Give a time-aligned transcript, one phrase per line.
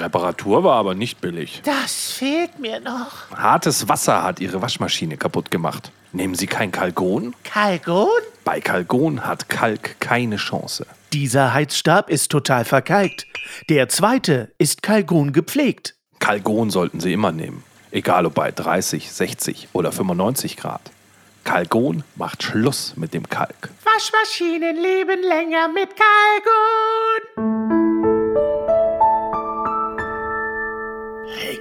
[0.00, 1.62] Reparatur war aber nicht billig.
[1.64, 3.30] Das fehlt mir noch.
[3.34, 5.90] Hartes Wasser hat Ihre Waschmaschine kaputt gemacht.
[6.12, 7.34] Nehmen Sie kein Kalgon?
[7.44, 8.08] Kalgon?
[8.44, 10.86] Bei Kalgon hat Kalk keine Chance.
[11.12, 13.26] Dieser Heizstab ist total verkalkt.
[13.68, 15.94] Der zweite ist Kalgon gepflegt.
[16.18, 17.62] Kalgon sollten Sie immer nehmen.
[17.90, 20.82] Egal ob bei 30, 60 oder 95 Grad.
[21.44, 23.70] Kalgon macht Schluss mit dem Kalk.
[23.84, 25.88] Waschmaschinen leben länger mit
[31.36, 31.56] Hey,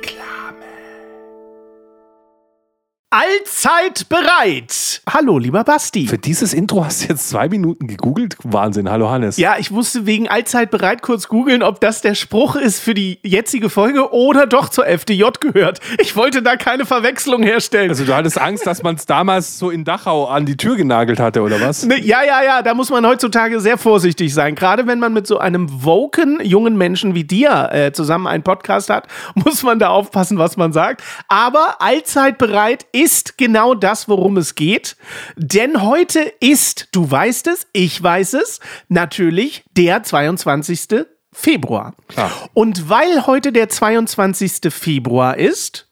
[3.09, 5.01] Allzeit bereit.
[5.09, 6.07] Hallo, lieber Basti.
[6.07, 8.35] Für dieses Intro hast du jetzt zwei Minuten gegoogelt.
[8.43, 8.89] Wahnsinn.
[8.89, 9.37] Hallo Hannes.
[9.37, 13.19] Ja, ich musste wegen Allzeit bereit kurz googeln, ob das der Spruch ist für die
[13.23, 15.79] jetzige Folge oder doch zur FDJ gehört.
[15.99, 17.91] Ich wollte da keine Verwechslung herstellen.
[17.91, 21.21] Also du hattest Angst, dass man es damals so in Dachau an die Tür genagelt
[21.21, 21.85] hatte, oder was?
[21.85, 24.53] Ne, ja, ja, ja, da muss man heutzutage sehr vorsichtig sein.
[24.53, 28.89] Gerade wenn man mit so einem woken jungen Menschen wie dir äh, zusammen einen Podcast
[28.89, 31.01] hat, muss man da aufpassen, was man sagt.
[31.29, 33.06] Aber allzeit bereit ist
[33.37, 34.97] genau das, worum es geht.
[35.35, 41.05] Denn heute ist, du weißt es, ich weiß es, natürlich der 22.
[41.31, 41.93] Februar.
[42.07, 42.31] Klar.
[42.53, 44.73] Und weil heute der 22.
[44.73, 45.87] Februar ist,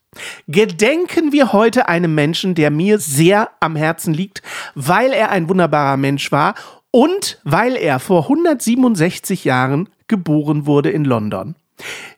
[0.47, 4.41] gedenken wir heute einem Menschen, der mir sehr am Herzen liegt,
[4.73, 6.55] weil er ein wunderbarer Mensch war
[6.91, 11.55] und weil er vor 167 Jahren geboren wurde in London.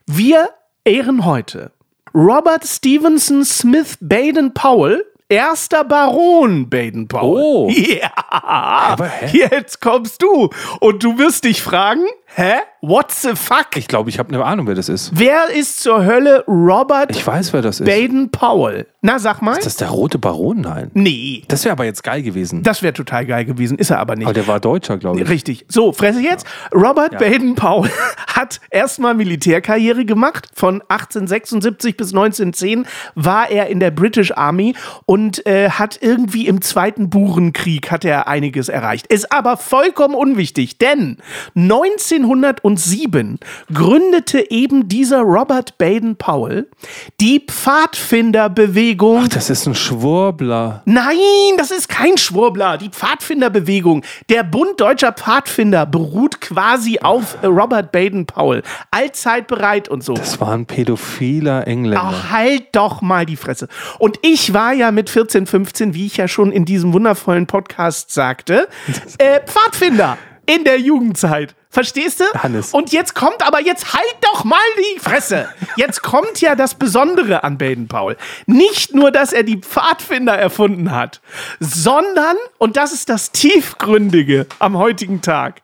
[0.06, 0.50] Wir
[0.86, 1.72] ehren heute
[2.20, 7.44] Robert Stevenson Smith Baden Powell, erster Baron Baden Powell.
[7.44, 7.70] Oh.
[7.78, 8.10] Ja.
[8.18, 9.38] Aber hä?
[9.38, 12.54] Jetzt kommst du und du wirst dich fragen, hä?
[12.82, 13.76] What the fuck?
[13.76, 15.12] Ich glaube, ich habe eine Ahnung, wer das ist.
[15.14, 17.88] Wer ist zur Hölle Robert Ich weiß, wer das ist.
[17.88, 18.86] Baden Powell?
[19.02, 19.58] Na, sag mal.
[19.58, 20.62] Ist das der rote Baron?
[20.62, 20.92] Nein.
[20.94, 21.44] nee.
[21.48, 22.62] Das wäre aber jetzt geil gewesen.
[22.64, 24.26] Das wäre total geil gewesen, ist er aber nicht.
[24.26, 25.30] aber der war Deutscher, glaube ich.
[25.30, 25.66] Richtig.
[25.70, 26.46] So, Fresse jetzt.
[26.74, 27.92] Robert Baden Powell
[28.28, 30.50] hat erstmal Militärkarriere gemacht.
[30.54, 32.86] Von 1876 bis 1910
[33.16, 34.76] war er in der British Army
[35.06, 39.08] und äh, hat irgendwie im Zweiten Burenkrieg hat er einiges erreicht.
[39.08, 41.18] Ist aber vollkommen unwichtig, denn
[42.18, 43.40] 1907
[43.74, 46.68] gründete eben dieser Robert Baden Powell
[47.20, 50.82] die Pfadfinderbewegung Ach, das ist ein Schwurbler.
[50.86, 51.16] Nein,
[51.58, 52.78] das ist kein Schwurbler.
[52.78, 58.64] Die Pfadfinderbewegung, der Bund deutscher Pfadfinder beruht quasi auf Robert Baden Powell.
[58.92, 60.14] Allzeit bereit und so.
[60.14, 62.02] Das war ein pädophiler Engländer.
[62.04, 63.68] Ach, halt doch mal die Fresse.
[64.00, 68.12] Und ich war ja mit 14, 15, wie ich ja schon in diesem wundervollen Podcast
[68.12, 68.68] sagte,
[69.18, 71.56] äh, Pfadfinder in der Jugendzeit.
[71.70, 72.24] Verstehst du?
[72.42, 72.74] Hannes.
[72.74, 75.50] Und jetzt kommt aber, jetzt halt doch mal die Fresse.
[75.76, 78.16] Jetzt kommt ja das Besondere an Baden Powell.
[78.46, 81.22] Nicht nur, dass er die Pfadfinder erfunden hat,
[81.60, 85.62] sondern, und das ist das Tiefgründige am heutigen Tag.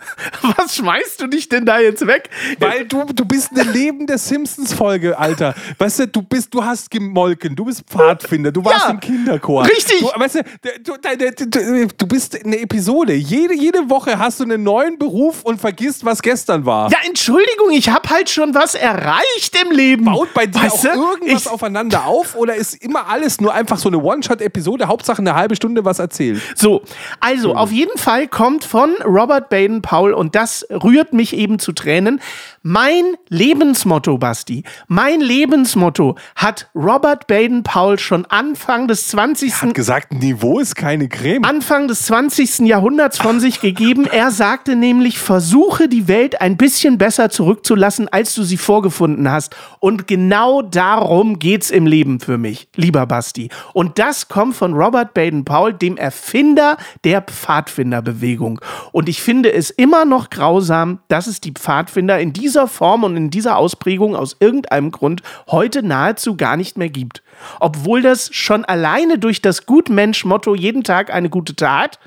[0.56, 2.30] Was schmeißt du dich denn da jetzt weg?
[2.58, 5.54] Weil du, du bist eine lebende Simpsons-Folge, Alter.
[5.78, 9.64] Weißt du, du bist, du hast gemolken, du bist Pfadfinder, du warst Ja, im Kinderchor.
[9.64, 10.00] richtig.
[10.00, 10.42] Du, weißt du,
[10.84, 13.14] du, du, du bist eine Episode.
[13.14, 16.90] Jede, jede Woche hast du einen neuen Beruf und vergisst, was gestern war.
[16.90, 20.04] Ja, Entschuldigung, ich habe halt schon was erreicht im Leben.
[20.04, 21.00] Baut bei dir Weißt auch du?
[21.12, 25.34] irgendwas Ich- aufeinander auf oder ist immer alles nur einfach so eine One-Shot-Episode, Hauptsache eine
[25.34, 26.42] halbe Stunde was erzählt?
[26.56, 26.82] So,
[27.20, 31.72] also auf jeden Fall kommt von Robert Baden Powell und das rührt mich eben zu
[31.72, 32.20] Tränen.
[32.68, 39.62] Mein Lebensmotto, Basti, mein Lebensmotto hat Robert Baden Powell schon Anfang des 20.
[39.62, 41.44] Hat gesagt, Niveau ist keine Creme.
[41.44, 42.66] Anfang des 20.
[42.66, 44.08] Jahrhunderts von sich gegeben.
[44.10, 49.54] Er sagte nämlich, versuche die Welt ein bisschen besser zurückzulassen, als du sie vorgefunden hast.
[49.78, 53.48] Und genau darum geht's im Leben für mich, lieber Basti.
[53.74, 58.60] Und das kommt von Robert Baden-Powell, dem Erfinder der Pfadfinderbewegung.
[58.90, 63.16] Und ich finde es immer noch grausam, dass es die Pfadfinder in dieser Form und
[63.16, 67.22] in dieser Ausprägung aus irgendeinem Grund heute nahezu gar nicht mehr gibt.
[67.60, 71.98] Obwohl das schon alleine durch das Gutmensch-Motto jeden Tag eine gute Tat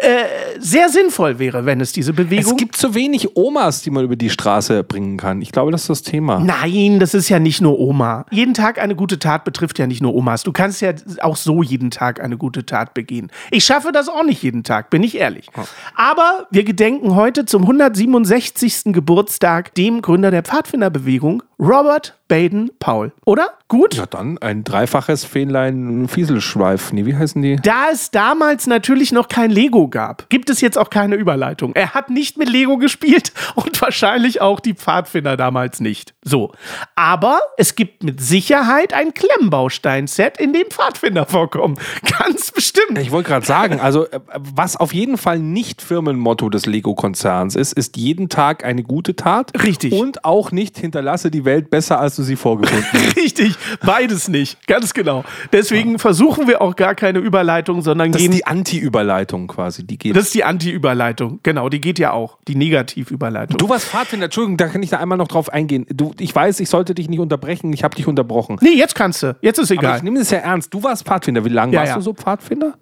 [0.00, 4.04] äh, sehr sinnvoll wäre, wenn es diese Bewegung Es gibt zu wenig Omas, die man
[4.04, 5.42] über die Straße bringen kann.
[5.42, 6.40] Ich glaube, das ist das Thema.
[6.40, 8.26] Nein, das ist ja nicht nur Oma.
[8.30, 10.42] Jeden Tag eine gute Tat betrifft ja nicht nur Omas.
[10.42, 13.30] Du kannst ja auch so jeden Tag eine gute Tat begehen.
[13.50, 15.48] Ich schaffe das auch nicht jeden Tag, bin ich ehrlich.
[15.94, 18.92] Aber wir gedenken heute zum 167.
[18.92, 23.12] Geburtstag dem Gründer der Pfadfinderbewegung, Robert Baden Powell.
[23.24, 23.54] Oder?
[23.66, 23.94] Gut?
[23.94, 26.92] Ja, dann ein dreifaches Fähnlein Fieselschweif.
[26.92, 27.56] Nee, wie heißen die?
[27.56, 31.72] Da es damals natürlich noch kein Lego Lego gab, gibt es jetzt auch keine Überleitung.
[31.74, 36.14] Er hat nicht mit Lego gespielt und wahrscheinlich auch die Pfadfinder damals nicht.
[36.22, 36.52] So.
[36.94, 41.78] Aber es gibt mit Sicherheit ein Klemmbaustein-Set, in dem Pfadfinder vorkommen.
[42.18, 42.98] Ganz bestimmt.
[42.98, 47.72] Ich wollte gerade sagen, also äh, was auf jeden Fall nicht Firmenmotto des Lego-Konzerns ist,
[47.72, 49.52] ist jeden Tag eine gute Tat.
[49.62, 49.92] Richtig.
[49.92, 53.16] Und auch nicht hinterlasse die Welt besser, als du sie vorgefunden hast.
[53.16, 53.54] Richtig,
[53.84, 54.66] beides nicht.
[54.66, 55.24] Ganz genau.
[55.52, 58.32] Deswegen versuchen wir auch gar keine Überleitung, sondern Das gehen.
[58.32, 60.16] ist die Anti-Überleitung quasi, die geht.
[60.16, 61.40] das ist die Anti-Überleitung.
[61.42, 62.38] Genau, die geht ja auch.
[62.48, 63.56] Die Negativ-Überleitung.
[63.58, 65.86] du warst Pfadfinder, Entschuldigung, da kann ich da einmal noch drauf eingehen.
[65.92, 68.56] Du, ich weiß, ich sollte dich nicht unterbrechen, ich habe dich unterbrochen.
[68.60, 69.36] Nee, jetzt kannst du.
[69.42, 69.96] Jetzt ist Aber egal.
[69.98, 70.72] ich nehme das ja ernst.
[70.72, 71.44] Du warst Pfadfinder.
[71.44, 71.96] Wie lange Ja, warst ja.
[71.96, 72.74] du so Pfadfinder?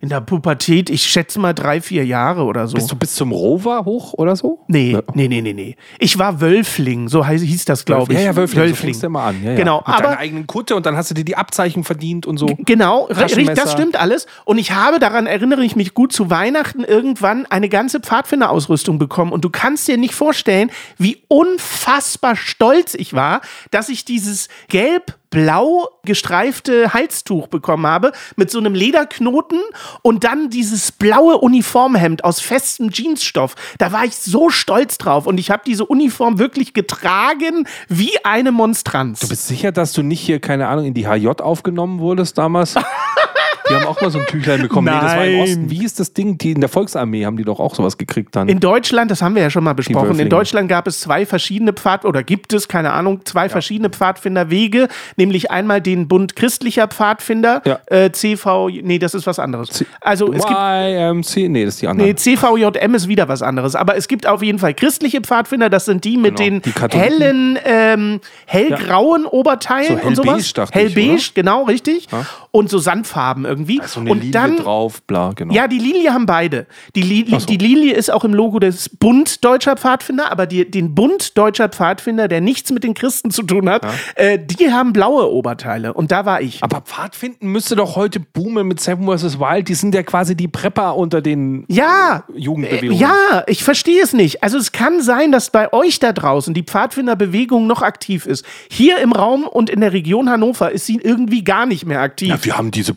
[0.00, 2.74] In der Pubertät, ich schätze mal drei, vier Jahre oder so.
[2.74, 4.60] Bist du bis zum Rover hoch oder so?
[4.68, 5.02] Nee, Ja.
[5.14, 5.76] nee, nee, nee, nee.
[5.98, 8.18] Ich war Wölfling, so heiß, hieß das, glaube ich.
[8.18, 8.60] Ja, ja, Wölfling.
[8.62, 8.76] So Wölfling.
[8.88, 9.42] fängst du immer an.
[9.42, 9.54] Ja.
[9.56, 12.36] Genau, Mit aber- deiner eigenen Kutte und dann hast du dir die Abzeichen verdient und
[12.38, 12.46] so.
[12.58, 13.32] Genau, das
[13.72, 14.26] stimmt alles.
[14.44, 19.32] Und ich habe, daran erinnere ich mich gut, zu Weihnachten irgendwann eine ganze Pfadfinderausrüstung bekommen.
[19.32, 23.40] Und du kannst dir nicht vorstellen, wie unfassbar stolz ich war,
[23.70, 24.48] dass ich dieses
[25.30, 29.60] gelb-blau gestreifte Halstuch bekommen habe mit so einem Lederknoten
[30.02, 33.54] und dann dieses blaue Uniformhemd aus festem Jeansstoff.
[33.78, 38.52] Da war ich so stolz drauf und ich habe diese Uniform wirklich getragen wie eine
[38.52, 39.20] Monstranz.
[39.20, 42.74] Du bist sicher, dass du nicht hier, keine Ahnung, in die HJ aufgenommen wurdest damals?
[43.70, 44.86] Die haben auch mal so ein Tüchlein bekommen.
[44.92, 45.42] Nee, das war im Nein.
[45.42, 45.70] Osten.
[45.70, 46.38] Wie ist das Ding?
[46.38, 48.48] Die, in der Volksarmee haben die doch auch sowas gekriegt dann.
[48.48, 50.28] In Deutschland, das haben wir ja schon mal besprochen, in.
[50.28, 55.50] Deutschland gab es zwei verschiedene Pfad oder gibt es, keine Ahnung, zwei verschiedene Pfadfinderwege, nämlich
[55.50, 57.78] einmal den Bund christlicher Pfadfinder, Ja.
[57.86, 59.84] äh, CV, nee, das ist was anderes.
[60.00, 61.48] also es gibt YMC?
[61.48, 62.08] Nee, das ist die andere.
[62.08, 63.74] Nee, CVJM ist wieder was anderes.
[63.74, 66.98] Aber es gibt auf jeden Fall christliche Pfadfinder, das sind die mit Genau, den die
[66.98, 70.52] hellen, ähm, hellgrauen Oberteilen So und sowas.
[70.72, 72.06] hellbeige, Hellbeige, genau, richtig.
[72.50, 73.57] Und so Sandfarben irgendwie.
[73.86, 75.52] So eine und Linie dann, drauf, bla, genau.
[75.54, 76.66] ja, die Lilie haben beide.
[76.94, 77.46] Die, Li Ach so.
[77.46, 81.68] die Lilie ist auch im Logo des Bund Deutscher Pfadfinder, aber die, den Bund Deutscher
[81.68, 85.94] Pfadfinder, der nichts mit den Christen zu tun hat, äh, die haben blaue Oberteile.
[85.94, 86.62] Und da war ich.
[86.62, 89.38] Aber Pfadfinden müsste doch heute boomen mit Seven vs.
[89.38, 89.68] Wild.
[89.68, 92.96] Die sind ja quasi die Prepper unter den Ja, Jugendbewegungen.
[92.96, 94.42] Äh, Ja, ich verstehe es nicht.
[94.42, 98.44] Also es kann sein, dass bei euch da draußen die Pfadfinderbewegung noch aktiv ist.
[98.70, 102.28] Hier im Raum und in der Region Hannover ist sie irgendwie gar nicht mehr aktiv.
[102.28, 102.94] Ja, wir haben diese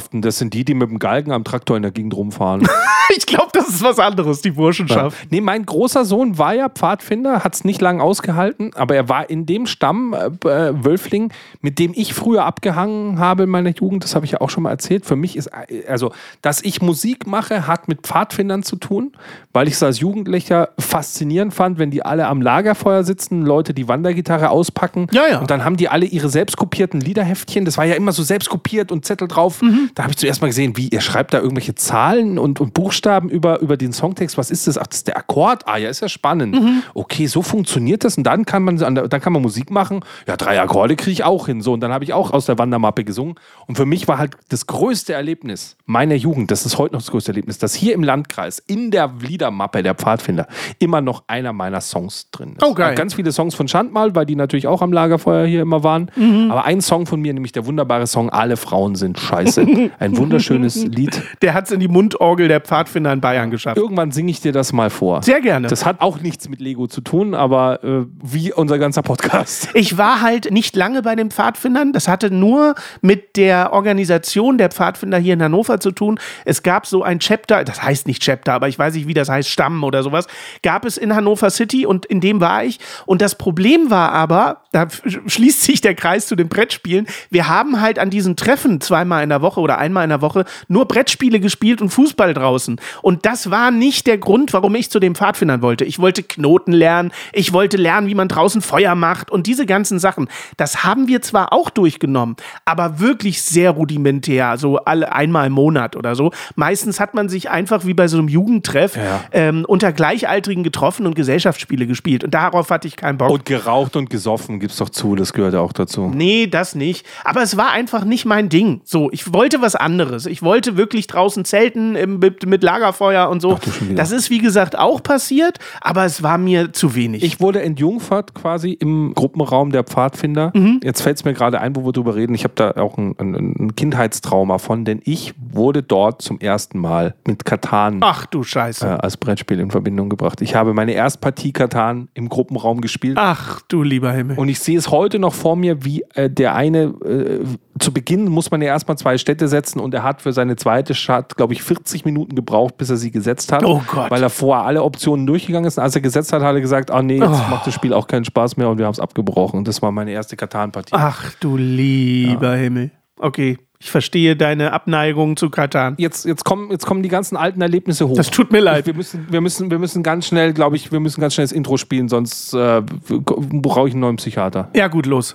[0.00, 0.22] Burschenschaften.
[0.22, 2.66] Das sind die, die mit dem Galgen am Traktor in der Gegend rumfahren.
[3.16, 5.32] Ich glaube, das ist was anderes, die Burschenschaft.
[5.32, 9.28] Nee, mein großer Sohn war ja Pfadfinder, hat es nicht lange ausgehalten, aber er war
[9.28, 14.04] in dem Stamm äh, äh, Wölfling, mit dem ich früher abgehangen habe in meiner Jugend,
[14.04, 15.06] das habe ich ja auch schon mal erzählt.
[15.06, 19.10] Für mich ist, äh, also, dass ich Musik mache, hat mit Pfadfindern zu tun,
[19.52, 23.88] weil ich es als Jugendlicher faszinierend fand, wenn die alle am Lagerfeuer sitzen, Leute die
[23.88, 25.40] Wandergitarre auspacken Ja, ja.
[25.40, 28.92] und dann haben die alle ihre selbstkopierten Liederheftchen, das war ja immer so selbst kopiert
[28.92, 29.62] und Zettel drauf.
[29.62, 29.89] Mhm.
[29.94, 33.28] Da habe ich zuerst mal gesehen, wie ihr schreibt da irgendwelche Zahlen und, und Buchstaben
[33.28, 34.38] über, über den Songtext.
[34.38, 34.78] Was ist das?
[34.78, 35.66] Ach, das ist der Akkord.
[35.66, 36.54] Ah, ja, ist ja spannend.
[36.54, 36.82] Mhm.
[36.94, 40.00] Okay, so funktioniert das und dann kann man dann kann man Musik machen.
[40.26, 41.60] Ja, drei Akkorde kriege ich auch hin.
[41.60, 43.34] So und dann habe ich auch aus der Wandermappe gesungen
[43.66, 47.10] und für mich war halt das größte Erlebnis meiner Jugend, das ist heute noch das
[47.10, 50.46] größte Erlebnis, dass hier im Landkreis in der Liedermappe der Pfadfinder
[50.78, 52.64] immer noch einer meiner Songs drin ist.
[52.64, 52.94] Oh, geil.
[52.94, 56.10] Ganz viele Songs von Schandmal, weil die natürlich auch am Lagerfeuer hier immer waren.
[56.14, 56.50] Mhm.
[56.50, 59.66] Aber ein Song von mir, nämlich der wunderbare Song Alle Frauen sind scheiße.
[59.98, 61.22] Ein wunderschönes Lied.
[61.42, 63.76] Der hat es in die Mundorgel der Pfadfinder in Bayern geschafft.
[63.76, 65.22] Irgendwann singe ich dir das mal vor.
[65.22, 65.68] Sehr gerne.
[65.68, 69.68] Das hat auch nichts mit Lego zu tun, aber äh, wie unser ganzer Podcast.
[69.80, 71.92] Ich war halt nicht lange bei den Pfadfindern.
[71.92, 76.18] Das hatte nur mit der Organisation der Pfadfinder hier in Hannover zu tun.
[76.44, 79.28] Es gab so ein Chapter, das heißt nicht Chapter, aber ich weiß nicht, wie das
[79.28, 80.26] heißt, Stamm oder sowas,
[80.62, 82.78] gab es in Hannover City und in dem war ich.
[83.06, 87.48] Und das Problem war aber, da sch- schließt sich der Kreis zu den Brettspielen, wir
[87.48, 90.86] haben halt an diesen Treffen zweimal in der Woche oder einmal in der Woche nur
[90.86, 92.80] Brettspiele gespielt und Fußball draußen.
[93.02, 95.84] Und das war nicht der Grund, warum ich zu den Pfadfindern wollte.
[95.84, 99.98] Ich wollte Knoten lernen, ich wollte lernen, wie man draußen Feuer macht und diese ganzen
[99.98, 100.28] Sachen.
[100.56, 105.96] Das haben wir zwar auch durchgenommen, aber wirklich sehr rudimentär, so alle einmal im Monat
[105.96, 106.32] oder so.
[106.56, 109.20] Meistens hat man sich einfach wie bei so einem Jugendtreff Ja.
[109.32, 112.24] ähm, unter Gleichaltrigen getroffen und Gesellschaftsspiele gespielt.
[112.24, 113.30] Und darauf hatte ich keinen Bock.
[113.30, 116.10] Und geraucht und gesoffen gibt's doch zu, das gehört ja auch dazu.
[116.14, 117.06] Nee, das nicht.
[117.24, 118.80] Aber es war einfach nicht mein Ding.
[118.84, 120.26] So, ich wollte was anderes.
[120.26, 123.58] Ich wollte wirklich draußen zelten im, mit, Lagerfeuer und so.
[123.94, 127.22] Das ist, wie gesagt, auch passiert, aber es war mir zu wenig.
[127.22, 130.52] Ich wurde entjungfert quasi im Gruppenraum der Pfadfinder.
[130.54, 130.80] Mhm.
[130.82, 132.34] Jetzt fällt es mir gerade ein, wo wir drüber reden.
[132.34, 136.78] Ich habe da auch ein, ein, ein Kindheitstrauma von, denn ich wurde dort zum ersten
[136.78, 138.86] Mal mit Katan Ach du Scheiße.
[138.86, 140.40] äh, als Brettspiel in Verbindung gebracht.
[140.40, 143.16] Ich habe meine Erstpartie Katan im Gruppenraum gespielt.
[143.18, 144.38] Ach du lieber Himmel.
[144.38, 147.44] Und ich sehe es heute noch vor mir, wie äh, der eine, äh,
[147.78, 150.56] zu Beginn muss man ja erstmal zwei Städte Diskette setzen und er hat für seine
[150.56, 153.64] zweite Stadt, glaube ich, 40 Minuten gebraucht, bis er sie gesetzt hat.
[153.64, 154.10] Oh Gott.
[154.10, 155.78] Weil er vorher alle Optionen durchgegangen ist.
[155.78, 158.06] Und als er gesetzt hat, hat er gesagt, ah nee, jetzt macht das Spiel auch
[158.06, 159.58] keinen Spaß mehr und wir haben es abgebrochen.
[159.58, 160.92] Und das war meine erste Katan-Partie.
[160.92, 162.90] Ach du lieber Himmel.
[163.18, 165.94] Okay, ich verstehe deine Abneigung zu Katan.
[165.98, 168.16] Jetzt, jetzt, kommen, jetzt kommen die ganzen alten Erlebnisse hoch.
[168.16, 168.86] Das tut mir leid.
[168.86, 171.52] Wir müssen, wir müssen, wir müssen ganz schnell, glaube ich, wir müssen ganz schnell das
[171.52, 174.68] Intro spielen, sonst äh, brauche ich einen neuen Psychiater.
[174.74, 175.34] Ja, gut, los.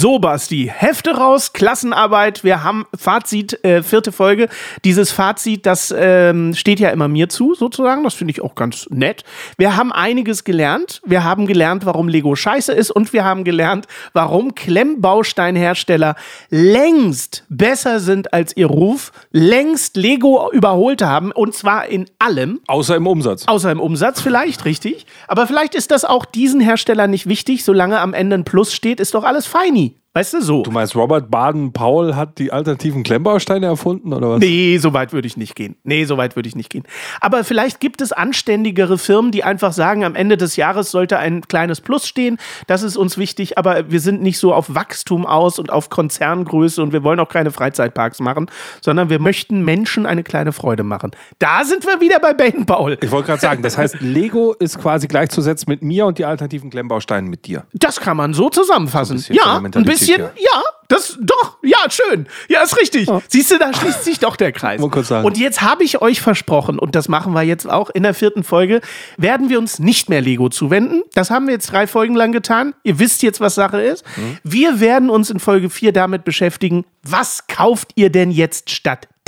[0.00, 2.44] So, Basti, Hefte raus, Klassenarbeit.
[2.44, 4.48] Wir haben Fazit, äh, vierte Folge.
[4.84, 8.04] Dieses Fazit, das ähm, steht ja immer mir zu, sozusagen.
[8.04, 9.24] Das finde ich auch ganz nett.
[9.56, 11.02] Wir haben einiges gelernt.
[11.04, 16.14] Wir haben gelernt, warum Lego scheiße ist und wir haben gelernt, warum Klemmbausteinhersteller
[16.48, 22.60] längst besser sind als ihr Ruf, längst Lego überholt haben und zwar in allem.
[22.68, 23.48] Außer im Umsatz.
[23.48, 25.06] Außer im Umsatz vielleicht, richtig.
[25.26, 27.64] Aber vielleicht ist das auch diesen Herstellern nicht wichtig.
[27.64, 29.87] Solange am Ende ein Plus steht, ist doch alles feini.
[30.18, 30.62] Weißt du, so.
[30.64, 34.40] Du meinst, Robert Baden-Powell hat die alternativen Klemmbausteine erfunden, oder was?
[34.40, 35.76] Nee, so weit würde ich nicht gehen.
[35.84, 36.82] Nee, so weit würde ich nicht gehen.
[37.20, 41.42] Aber vielleicht gibt es anständigere Firmen, die einfach sagen, am Ende des Jahres sollte ein
[41.42, 42.38] kleines Plus stehen.
[42.66, 46.82] Das ist uns wichtig, aber wir sind nicht so auf Wachstum aus und auf Konzerngröße
[46.82, 51.12] und wir wollen auch keine Freizeitparks machen, sondern wir möchten Menschen eine kleine Freude machen.
[51.38, 52.98] Da sind wir wieder bei Baden Paul.
[53.00, 56.70] Ich wollte gerade sagen, das heißt, Lego ist quasi gleichzusetzen mit mir und die alternativen
[56.70, 57.66] Klemmbausteine mit dir.
[57.72, 59.18] Das kann man so zusammenfassen.
[59.18, 60.32] So ein bisschen ja, ein Mentalität bisschen, her.
[60.36, 62.26] ja, das doch, ja, schön.
[62.48, 63.08] Ja, ist richtig.
[63.28, 64.80] Siehst du, da schließt sich doch der Kreis.
[64.80, 68.42] Und jetzt habe ich euch versprochen, und das machen wir jetzt auch in der vierten
[68.42, 68.80] Folge,
[69.16, 71.02] werden wir uns nicht mehr Lego zuwenden.
[71.12, 72.74] Das haben wir jetzt drei Folgen lang getan.
[72.84, 74.04] Ihr wisst jetzt, was Sache ist.
[74.16, 74.38] Mhm.
[74.44, 78.70] Wir werden uns in Folge vier damit beschäftigen, was kauft ihr denn jetzt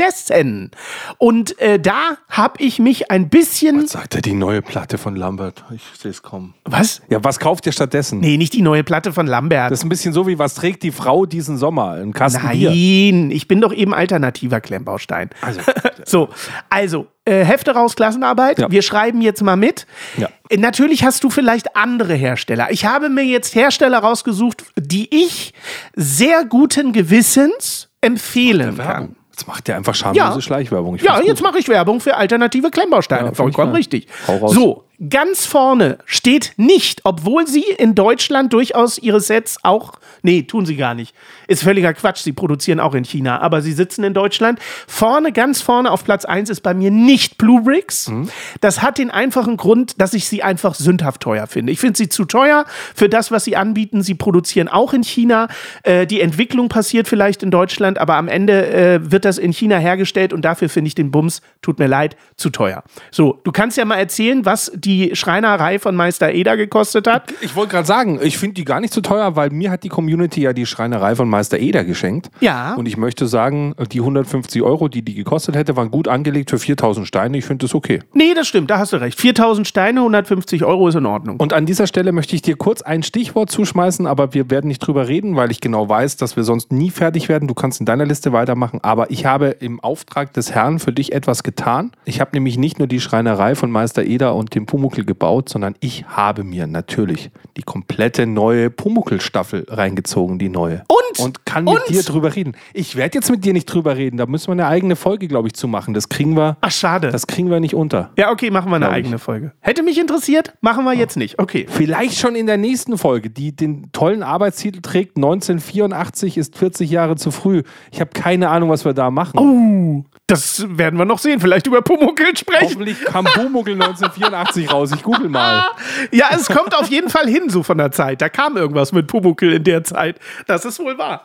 [0.00, 0.70] stattdessen?
[1.18, 3.86] Und äh, da habe ich mich ein bisschen.
[3.86, 5.64] Sagt er die neue Platte von Lambert?
[5.74, 6.54] Ich sehe es kommen.
[6.64, 7.02] Was?
[7.08, 8.20] Ja, was kauft ihr stattdessen?
[8.20, 9.70] Nee, nicht die neue Platte von Lambert.
[9.70, 11.92] Das ist ein bisschen so wie, was trägt die Frau diesen Sommer?
[11.92, 12.70] Ein Kasten Bier.
[12.70, 15.30] Nein, ich bin doch eben alternativer Klemmbaustein.
[15.42, 15.60] Also,
[16.04, 16.28] So,
[16.70, 18.58] also, äh, Hefte raus, Klassenarbeit.
[18.58, 18.70] Ja.
[18.70, 19.86] Wir schreiben jetzt mal mit.
[20.16, 20.28] Ja.
[20.48, 22.68] Äh, Natürlich hast du vielleicht andere Hersteller.
[22.70, 25.52] Ich habe mir jetzt Hersteller rausgesucht, die ich
[25.94, 29.16] sehr guten Gewissens empfehlen kann.
[29.40, 30.40] Jetzt macht der einfach schamlose Ja.
[30.42, 30.96] Schleichwerbung.
[30.96, 33.28] Ich Ja, jetzt mache ich Werbung für alternative Klemmbausteine.
[33.28, 34.06] Ja, Vollkommen richtig.
[34.48, 39.92] So, ganz vorne steht nicht, obwohl sie in Deutschland durchaus ihre Sets auch.
[40.20, 41.14] Nee, tun sie gar nicht.
[41.50, 42.18] Ist völliger Quatsch.
[42.18, 44.60] Sie produzieren auch in China, aber sie sitzen in Deutschland.
[44.86, 48.08] Vorne, ganz vorne auf Platz 1 ist bei mir nicht Blue Bricks.
[48.08, 48.28] Mhm.
[48.60, 51.72] Das hat den einfachen Grund, dass ich sie einfach sündhaft teuer finde.
[51.72, 54.04] Ich finde sie zu teuer für das, was sie anbieten.
[54.04, 55.48] Sie produzieren auch in China.
[55.82, 59.76] Äh, die Entwicklung passiert vielleicht in Deutschland, aber am Ende äh, wird das in China
[59.76, 62.84] hergestellt und dafür finde ich den Bums, tut mir leid, zu teuer.
[63.10, 67.34] So, du kannst ja mal erzählen, was die Schreinerei von Meister Eder gekostet hat.
[67.40, 69.88] Ich wollte gerade sagen, ich finde die gar nicht so teuer, weil mir hat die
[69.88, 72.30] Community ja die Schreinerei von Meister Eder geschenkt.
[72.40, 72.74] Ja.
[72.74, 76.58] Und ich möchte sagen, die 150 Euro, die die gekostet hätte, waren gut angelegt für
[76.58, 77.38] 4000 Steine.
[77.38, 78.00] Ich finde das okay.
[78.12, 79.18] Nee, das stimmt, da hast du recht.
[79.18, 81.38] 4000 Steine, 150 Euro ist in Ordnung.
[81.38, 84.80] Und an dieser Stelle möchte ich dir kurz ein Stichwort zuschmeißen, aber wir werden nicht
[84.80, 87.48] drüber reden, weil ich genau weiß, dass wir sonst nie fertig werden.
[87.48, 91.12] Du kannst in deiner Liste weitermachen, aber ich habe im Auftrag des Herrn für dich
[91.12, 91.92] etwas getan.
[92.04, 95.74] Ich habe nämlich nicht nur die Schreinerei von Meister Eder und dem Pumuckel gebaut, sondern
[95.80, 100.84] ich habe mir natürlich die komplette neue Pumuckel-Staffel reingezogen, die neue.
[100.88, 101.20] Und?
[101.20, 101.88] Und kann mit Und?
[101.88, 102.56] dir drüber reden.
[102.72, 105.48] Ich werde jetzt mit dir nicht drüber reden, da müssen wir eine eigene Folge, glaube
[105.48, 105.94] ich, zu machen.
[105.94, 107.10] Das kriegen wir, Ach, schade.
[107.10, 108.10] das kriegen wir nicht unter.
[108.16, 109.04] ja, okay, machen wir eine Glaub ich.
[109.04, 109.52] eigene Folge.
[109.60, 111.38] Hätte mich interessiert, machen wir jetzt nicht.
[111.38, 111.66] Okay.
[111.68, 117.16] Vielleicht schon in der nächsten Folge, die den tollen Arbeitstitel trägt, 1984 ist 40 Jahre
[117.16, 117.62] zu früh.
[117.92, 119.38] Ich habe keine Ahnung, was wir da machen.
[119.38, 121.40] Uh, das werden wir noch sehen.
[121.40, 122.64] Vielleicht über Pumuckl sprechen.
[122.64, 124.92] Hoffentlich kam Pumuckl 1984 raus.
[124.94, 125.64] Ich google mal.
[126.12, 128.20] Ja, es kommt auf jeden Fall hin, so von der Zeit.
[128.22, 130.18] Da kam irgendwas mit Pumuckl in der Zeit.
[130.46, 131.19] Das ist wohl wahr.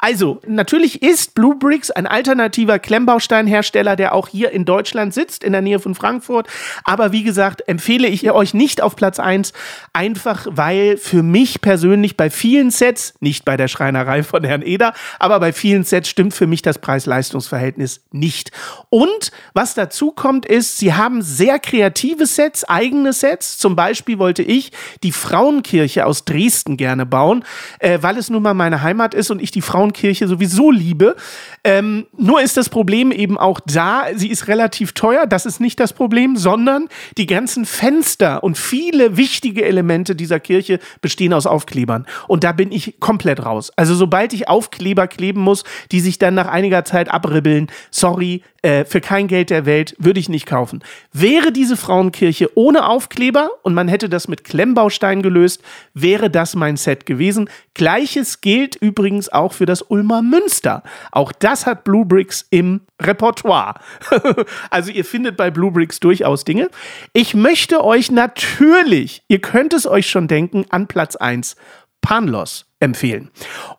[0.00, 5.52] Also, natürlich ist Blue Bricks ein alternativer Klemmbausteinhersteller, der auch hier in Deutschland sitzt, in
[5.52, 6.48] der Nähe von Frankfurt.
[6.84, 9.52] Aber wie gesagt, empfehle ich euch nicht auf Platz 1,
[9.92, 14.92] einfach weil für mich persönlich bei vielen Sets, nicht bei der Schreinerei von Herrn Eder,
[15.18, 18.52] aber bei vielen Sets stimmt für mich das Preis-Leistungs-Verhältnis nicht.
[18.90, 23.58] Und was dazu kommt, ist, sie haben sehr kreative Sets, eigene Sets.
[23.58, 24.70] Zum Beispiel wollte ich
[25.02, 27.44] die Frauenkirche aus Dresden gerne bauen,
[27.80, 31.16] äh, weil es nun mal meine Heimat ist und ich die Frauenkirche sowieso liebe.
[31.64, 35.80] Ähm, nur ist das Problem eben auch da, sie ist relativ teuer, das ist nicht
[35.80, 42.06] das Problem, sondern die ganzen Fenster und viele wichtige Elemente dieser Kirche bestehen aus Aufklebern.
[42.26, 43.70] Und da bin ich komplett raus.
[43.76, 48.84] Also sobald ich Aufkleber kleben muss, die sich dann nach einiger Zeit abribbeln, sorry, äh,
[48.84, 50.82] für kein Geld der Welt würde ich nicht kaufen.
[51.12, 55.62] Wäre diese Frauenkirche ohne Aufkleber und man hätte das mit Klemmbaustein gelöst,
[55.94, 57.48] wäre das mein Set gewesen.
[57.74, 60.82] Gleiches gilt übrigens auch für das Ulmer Münster.
[61.10, 63.74] Auch das hat Blue Bricks im Repertoire.
[64.70, 66.70] also ihr findet bei Blue Bricks durchaus Dinge.
[67.12, 71.56] Ich möchte euch natürlich, ihr könnt es euch schon denken, an Platz 1
[72.00, 73.30] Panlos empfehlen.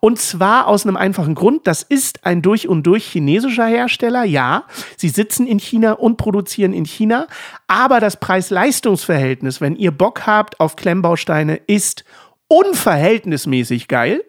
[0.01, 4.65] Und zwar aus einem einfachen Grund, das ist ein durch und durch chinesischer Hersteller, ja,
[4.97, 7.27] sie sitzen in China und produzieren in China,
[7.67, 12.03] aber das Preis-Leistungs-Verhältnis, wenn ihr Bock habt auf Klemmbausteine, ist
[12.49, 14.23] unverhältnismäßig geil.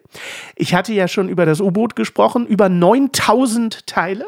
[0.55, 4.25] Ich hatte ja schon über das U-Boot gesprochen, über 9000 Teile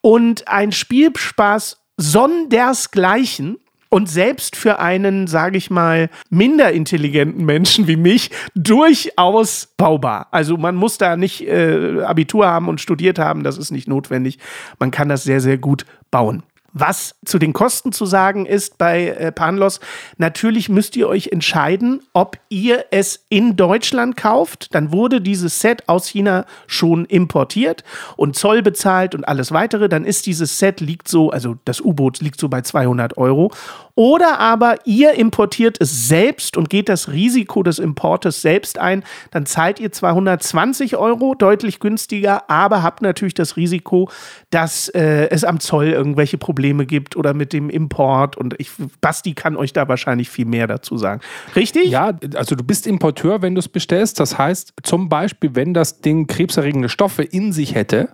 [0.00, 3.58] und ein Spielspaß sondersgleichen.
[3.90, 10.26] Und selbst für einen, sage ich mal, minder intelligenten Menschen wie mich durchaus baubar.
[10.32, 14.40] Also man muss da nicht äh, Abitur haben und studiert haben, das ist nicht notwendig.
[14.80, 16.42] Man kann das sehr, sehr gut bauen.
[16.76, 19.78] Was zu den Kosten zu sagen ist bei äh, Panlos,
[20.18, 24.74] natürlich müsst ihr euch entscheiden, ob ihr es in Deutschland kauft.
[24.74, 27.84] Dann wurde dieses Set aus China schon importiert
[28.16, 29.88] und Zoll bezahlt und alles weitere.
[29.88, 33.52] Dann ist dieses Set liegt so, also das U-Boot liegt so bei 200 Euro.
[33.94, 39.04] Oder aber ihr importiert es selbst und geht das Risiko des Importes selbst ein.
[39.30, 44.10] Dann zahlt ihr 220 Euro, deutlich günstiger, aber habt natürlich das Risiko,
[44.50, 48.36] dass äh, es am Zoll irgendwelche Probleme gibt oder mit dem Import.
[48.36, 51.20] Und ich, Basti kann euch da wahrscheinlich viel mehr dazu sagen.
[51.54, 51.90] Richtig?
[51.90, 54.20] Ja, also du bist Importeur, wenn du es bestellst.
[54.20, 58.10] Das heißt, zum Beispiel, wenn das Ding krebserregende Stoffe in sich hätte,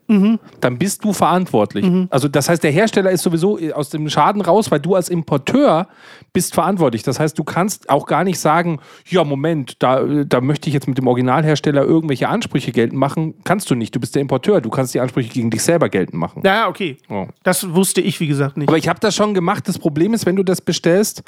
[0.61, 1.87] dann bist du verantwortlich.
[2.11, 5.89] Also das heißt, der Hersteller ist sowieso aus dem Schaden raus, weil du als Importeur
[6.33, 7.03] bist verantwortlich.
[7.03, 10.89] Das heißt, du kannst auch gar nicht sagen, ja, Moment, da, da möchte ich jetzt
[10.89, 13.35] mit dem Originalhersteller irgendwelche Ansprüche geltend machen.
[13.45, 13.95] Kannst du nicht.
[13.95, 14.61] Du bist der Importeur.
[14.61, 16.43] Du kannst die Ansprüche gegen dich selber geltend machen.
[16.45, 16.97] Ja, okay.
[17.09, 17.27] Oh.
[17.43, 18.69] Das wusste ich, wie gesagt, nicht.
[18.69, 19.69] Aber ich habe das schon gemacht.
[19.69, 21.23] Das Problem ist, wenn du das bestellst,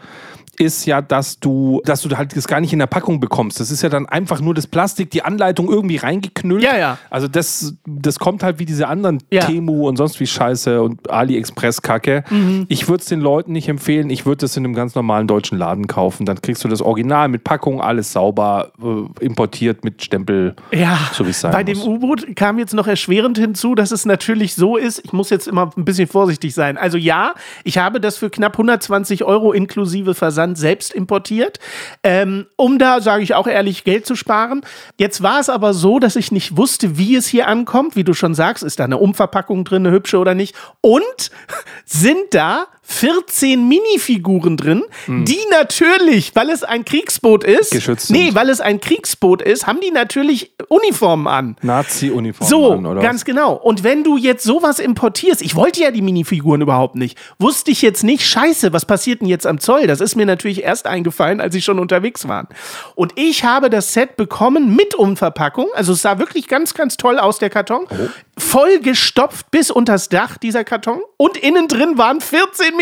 [0.59, 3.59] ist ja, dass du, dass du halt das gar nicht in der Packung bekommst.
[3.59, 6.63] Das ist ja dann einfach nur das Plastik, die Anleitung irgendwie reingeknüllt.
[6.63, 6.99] Ja, ja.
[7.09, 9.47] Also das, das kommt halt wie diese anderen Ja.
[9.47, 12.25] Temu und sonst wie Scheiße und AliExpress-Kacke.
[12.31, 12.67] Mhm.
[12.69, 14.11] Ich würde es den Leuten nicht empfehlen.
[14.11, 16.27] Ich würde es in einem ganz normalen deutschen Laden kaufen.
[16.27, 20.55] Dann kriegst du das Original mit Packung, alles sauber, äh, importiert mit Stempel.
[20.73, 21.81] Ja, So wie es sein bei dem.
[21.81, 25.71] U-Boot kam jetzt noch erschwerend hinzu, dass es natürlich so ist, ich muss jetzt immer
[25.77, 26.77] ein bisschen vorsichtig sein.
[26.77, 27.35] Also ja,
[27.65, 31.59] ich habe das für knapp 120 Euro inklusive Versand selbst importiert,
[32.03, 34.63] ähm, um da, sage ich auch ehrlich, Geld zu sparen.
[34.99, 37.97] Jetzt war es aber so, dass ich nicht wusste, wie es hier ankommt.
[37.97, 40.55] Wie du schon sagst, ist da eine Umverpackung drin, eine hübsche oder nicht.
[40.81, 41.31] Und
[41.85, 47.79] sind da 14 Minifiguren drin, die natürlich, weil es ein Kriegsboot ist, Hm.
[47.79, 48.35] Geschützt nee, sind.
[48.35, 51.57] weil es ein Kriegsboot ist, haben die natürlich Uniformen an.
[51.63, 52.49] Nazi-Uniform.
[52.49, 53.55] So, an, oder ganz genau.
[53.55, 57.83] Und wenn du jetzt sowas importierst, ich wollte ja die Minifiguren überhaupt nicht, wusste ich
[57.83, 59.87] jetzt nicht, scheiße, was passiert denn jetzt am Zoll?
[59.87, 62.49] Das ist mir natürlich erst eingefallen, als ich schon unterwegs war.
[62.95, 67.19] Und ich habe das Set bekommen mit Umverpackung, also es sah wirklich ganz, ganz toll
[67.19, 67.87] aus, der Karton.
[67.91, 67.95] Oh.
[68.39, 71.01] Voll gestopft bis unters Dach, dieser Karton.
[71.17, 72.82] Und innen drin waren 14 Minifiguren.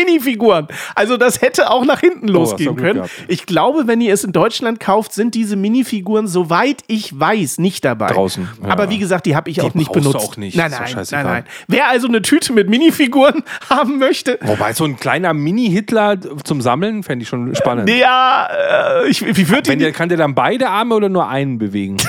[0.95, 2.93] Also das hätte auch nach hinten hast losgehen können.
[2.95, 3.11] gehabt.
[3.27, 7.85] Ich glaube, wenn ihr es in Deutschland kauft, sind diese Minifiguren, soweit ich weiß, nicht
[7.85, 8.07] dabei.
[8.13, 8.69] Draußen, ja.
[8.69, 10.15] Aber wie gesagt, die habe ich auch nicht benutzt.
[10.15, 11.43] auch nicht, Nein, nein, nein, nein.
[11.67, 17.03] Wer also eine Tüte mit Minifiguren haben möchte, Wobei so ein kleiner Mini-Hitler zum Sammeln
[17.03, 17.87] fände ich schon spannend.
[17.89, 19.85] der, äh, ich, wie wird Wenn die?
[19.85, 21.97] der, kann der dann beide Arme oder nur einen bewegen?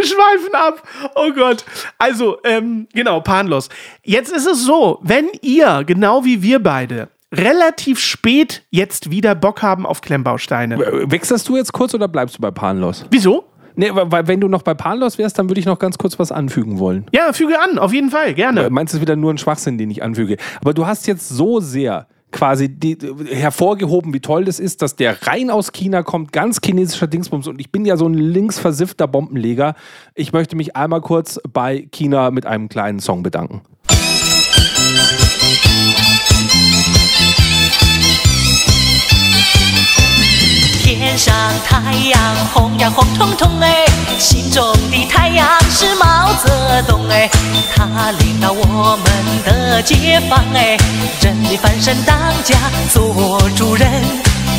[0.00, 0.82] Wir schweifen ab.
[1.14, 1.64] Oh Gott.
[1.98, 3.68] Also, ähm, genau, Panlos.
[4.02, 9.60] Jetzt ist es so, wenn ihr, genau wie wir beide, relativ spät jetzt wieder Bock
[9.60, 10.78] haben auf Klemmbausteine.
[11.10, 13.04] Wechselst du jetzt kurz oder bleibst du bei Panlos?
[13.10, 13.44] Wieso?
[13.76, 16.32] Nee, weil wenn du noch bei Panlos wärst, dann würde ich noch ganz kurz was
[16.32, 17.06] anfügen wollen.
[17.12, 18.64] Ja, füge an, auf jeden Fall, gerne.
[18.64, 20.38] Äh, Meinst du, es wieder nur ein Schwachsinn, den ich anfüge.
[20.62, 22.96] Aber du hast jetzt so sehr quasi die,
[23.28, 27.46] hervorgehoben, wie toll das ist, dass der rein aus China kommt, ganz chinesischer Dingsbums.
[27.46, 29.74] Und ich bin ja so ein linksversiffter Bombenleger.
[30.14, 33.62] Ich möchte mich einmal kurz bei China mit einem kleinen Song bedanken.
[41.10, 41.34] 天上
[41.66, 42.20] 太阳
[42.54, 43.84] 红呀红彤彤哎，
[44.16, 47.28] 心中的太阳是毛泽东哎，
[47.74, 50.76] 他领导我们的解放哎，
[51.20, 52.54] 人民翻身当家
[52.92, 53.90] 做主人，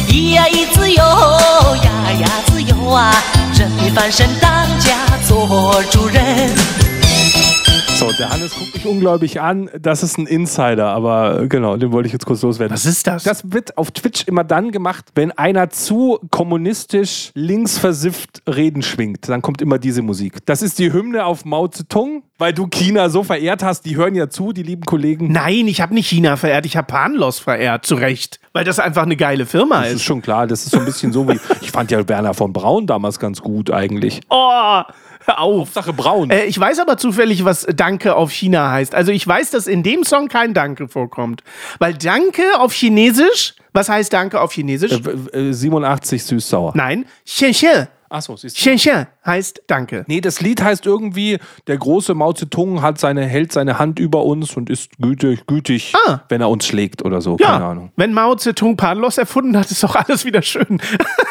[0.10, 3.16] 咿呀咿自由呀呀自由啊，
[3.58, 6.81] 人民翻身当家做主人。
[8.02, 9.70] So, der Hannes guckt mich unglaublich an.
[9.80, 12.74] Das ist ein Insider, aber genau, den wollte ich jetzt kurz loswerden.
[12.74, 13.22] Was ist das?
[13.22, 19.30] Das wird auf Twitch immer dann gemacht, wenn einer zu kommunistisch linksversifft Reden schwingt.
[19.30, 20.44] Dann kommt immer diese Musik.
[20.48, 23.84] Das ist die Hymne auf Mao Zedong, weil du China so verehrt hast.
[23.86, 25.32] Die hören ja zu, die lieben Kollegen.
[25.32, 28.40] Nein, ich habe nicht China verehrt, ich habe Panlos verehrt, zu Recht.
[28.52, 30.04] Weil das einfach eine geile Firma Das ist ist.
[30.06, 31.40] schon klar, das ist so ein bisschen so wie.
[31.62, 34.22] Ich fand ja Werner von Braun damals ganz gut eigentlich.
[34.32, 34.82] Oh,
[35.26, 35.72] hör auf.
[35.74, 36.30] Sache Braun.
[36.30, 38.96] Äh, ich weiß aber zufällig, was Danke auf China heißt.
[38.96, 41.44] Also ich weiß, dass in dem Song kein Danke vorkommt.
[41.80, 44.92] Weil Danke auf Chinesisch, was heißt Danke auf Chinesisch?
[45.34, 46.74] Äh, äh, 87 süß-sauer.
[46.76, 47.88] Nein, Xian Xian.
[48.10, 48.62] Achso, siehst du.
[48.62, 50.04] Xian Xian heißt Danke.
[50.08, 54.24] Nee, das Lied heißt irgendwie, der große Mao Zedong hat seine, hält seine Hand über
[54.26, 56.22] uns und ist gütig, gütig Ah.
[56.30, 57.38] wenn er uns schlägt oder so.
[57.40, 57.92] Ja, Keine Ahnung.
[57.96, 60.80] wenn Mao Zedong Panlos erfunden hat, ist doch alles wieder schön.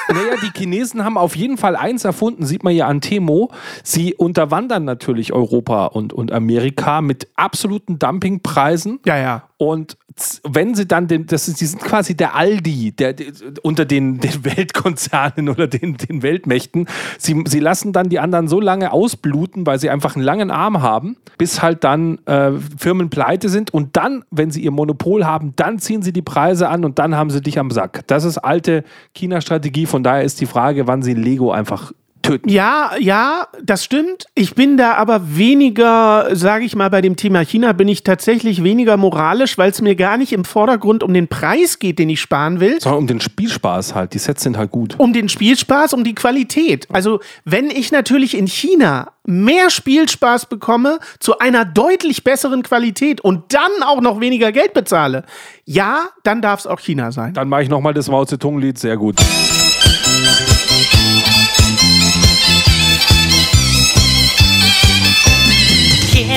[0.08, 3.52] Naja, die Chinesen haben auf jeden Fall eins erfunden, sieht man ja an Temo.
[3.84, 8.98] Sie unterwandern natürlich Europa und, und Amerika mit absoluten Dumpingpreisen.
[9.06, 9.42] ja, ja.
[9.56, 9.98] Und
[10.42, 13.26] wenn sie dann, den, das ist, sie sind quasi der Aldi der, der,
[13.62, 16.86] unter den, den Weltkonzernen oder den, den Weltmächten.
[17.18, 20.82] Sie, sie lassen dann die anderen so lange ausbluten, weil sie einfach einen langen Arm
[20.82, 23.72] haben, bis halt dann äh, Firmen pleite sind.
[23.72, 27.16] Und dann, wenn sie ihr Monopol haben, dann ziehen sie die Preise an und dann
[27.16, 28.06] haben sie dich am Sack.
[28.06, 29.86] Das ist alte China-Strategie.
[29.86, 32.48] Von daher ist die Frage, wann sie Lego einfach töten.
[32.48, 34.26] Ja, ja, das stimmt.
[34.34, 38.62] Ich bin da aber weniger, sage ich mal, bei dem Thema China bin ich tatsächlich
[38.62, 42.20] weniger moralisch, weil es mir gar nicht im Vordergrund um den Preis geht, den ich
[42.20, 42.80] sparen will.
[42.80, 44.14] Sondern um den Spielspaß halt.
[44.14, 44.94] Die Sets sind halt gut.
[44.98, 46.86] Um den Spielspaß, um die Qualität.
[46.92, 53.52] Also, wenn ich natürlich in China mehr Spielspaß bekomme zu einer deutlich besseren Qualität und
[53.52, 55.24] dann auch noch weniger Geld bezahle,
[55.64, 57.34] ja, dann darf es auch China sein.
[57.34, 58.78] Dann mache ich nochmal das Mao Zedong-Lied.
[58.78, 59.20] Sehr gut.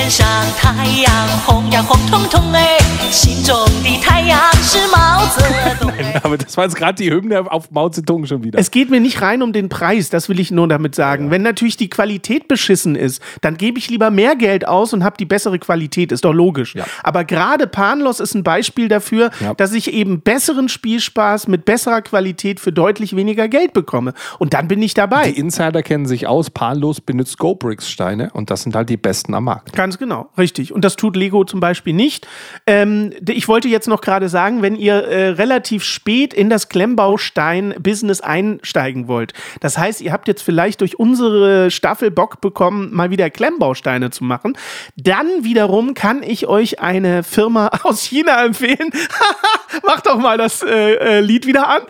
[0.03, 1.11] 天上太阳
[1.45, 2.77] 红呀红彤彤哎，
[3.11, 5.41] 心中的太阳是毛泽
[5.79, 6.19] 东哎。
[6.21, 8.59] Aber das war jetzt gerade die Hymne auf Mao Zedong schon wieder.
[8.59, 11.31] Es geht mir nicht rein um den Preis, das will ich nur damit sagen.
[11.31, 15.15] Wenn natürlich die Qualität beschissen ist, dann gebe ich lieber mehr Geld aus und habe
[15.17, 16.75] die bessere Qualität, ist doch logisch.
[16.75, 16.83] Ja.
[17.03, 19.53] Aber gerade Panlos ist ein Beispiel dafür, Ja.
[19.53, 24.13] dass ich eben besseren Spielspaß mit besserer Qualität für deutlich weniger Geld bekomme.
[24.39, 25.31] Und dann bin ich dabei.
[25.31, 26.49] die Insider kennen sich aus.
[26.49, 29.69] Panlos benutzt GoBricks-Steine und das sind halt die besten am Markt.
[29.73, 30.72] Ganz genau, richtig.
[30.72, 32.26] Und das tut Lego zum Beispiel nicht.
[32.66, 38.20] Ähm, ich wollte jetzt noch gerade sagen, wenn ihr äh, relativ spät in das Klemmbaustein-Business
[38.20, 43.30] einsteigen wollt, das heißt, ihr habt jetzt vielleicht durch unsere Staffel Bock bekommen, mal wieder
[43.30, 44.56] Klemmbausteine zu machen,
[44.96, 48.90] dann wiederum kann ich euch eine Firma aus China empfehlen.
[49.86, 51.82] Macht doch mal das äh, äh, Lied wieder an.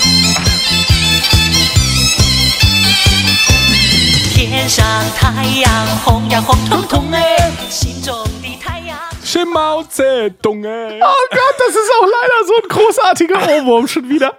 [5.18, 5.70] 太阳
[6.04, 8.14] 红呀红彤彤哎，心中
[9.36, 14.34] Deutsche Mao Oh Gott, das ist auch leider so ein großartiger Ohrwurm schon wieder.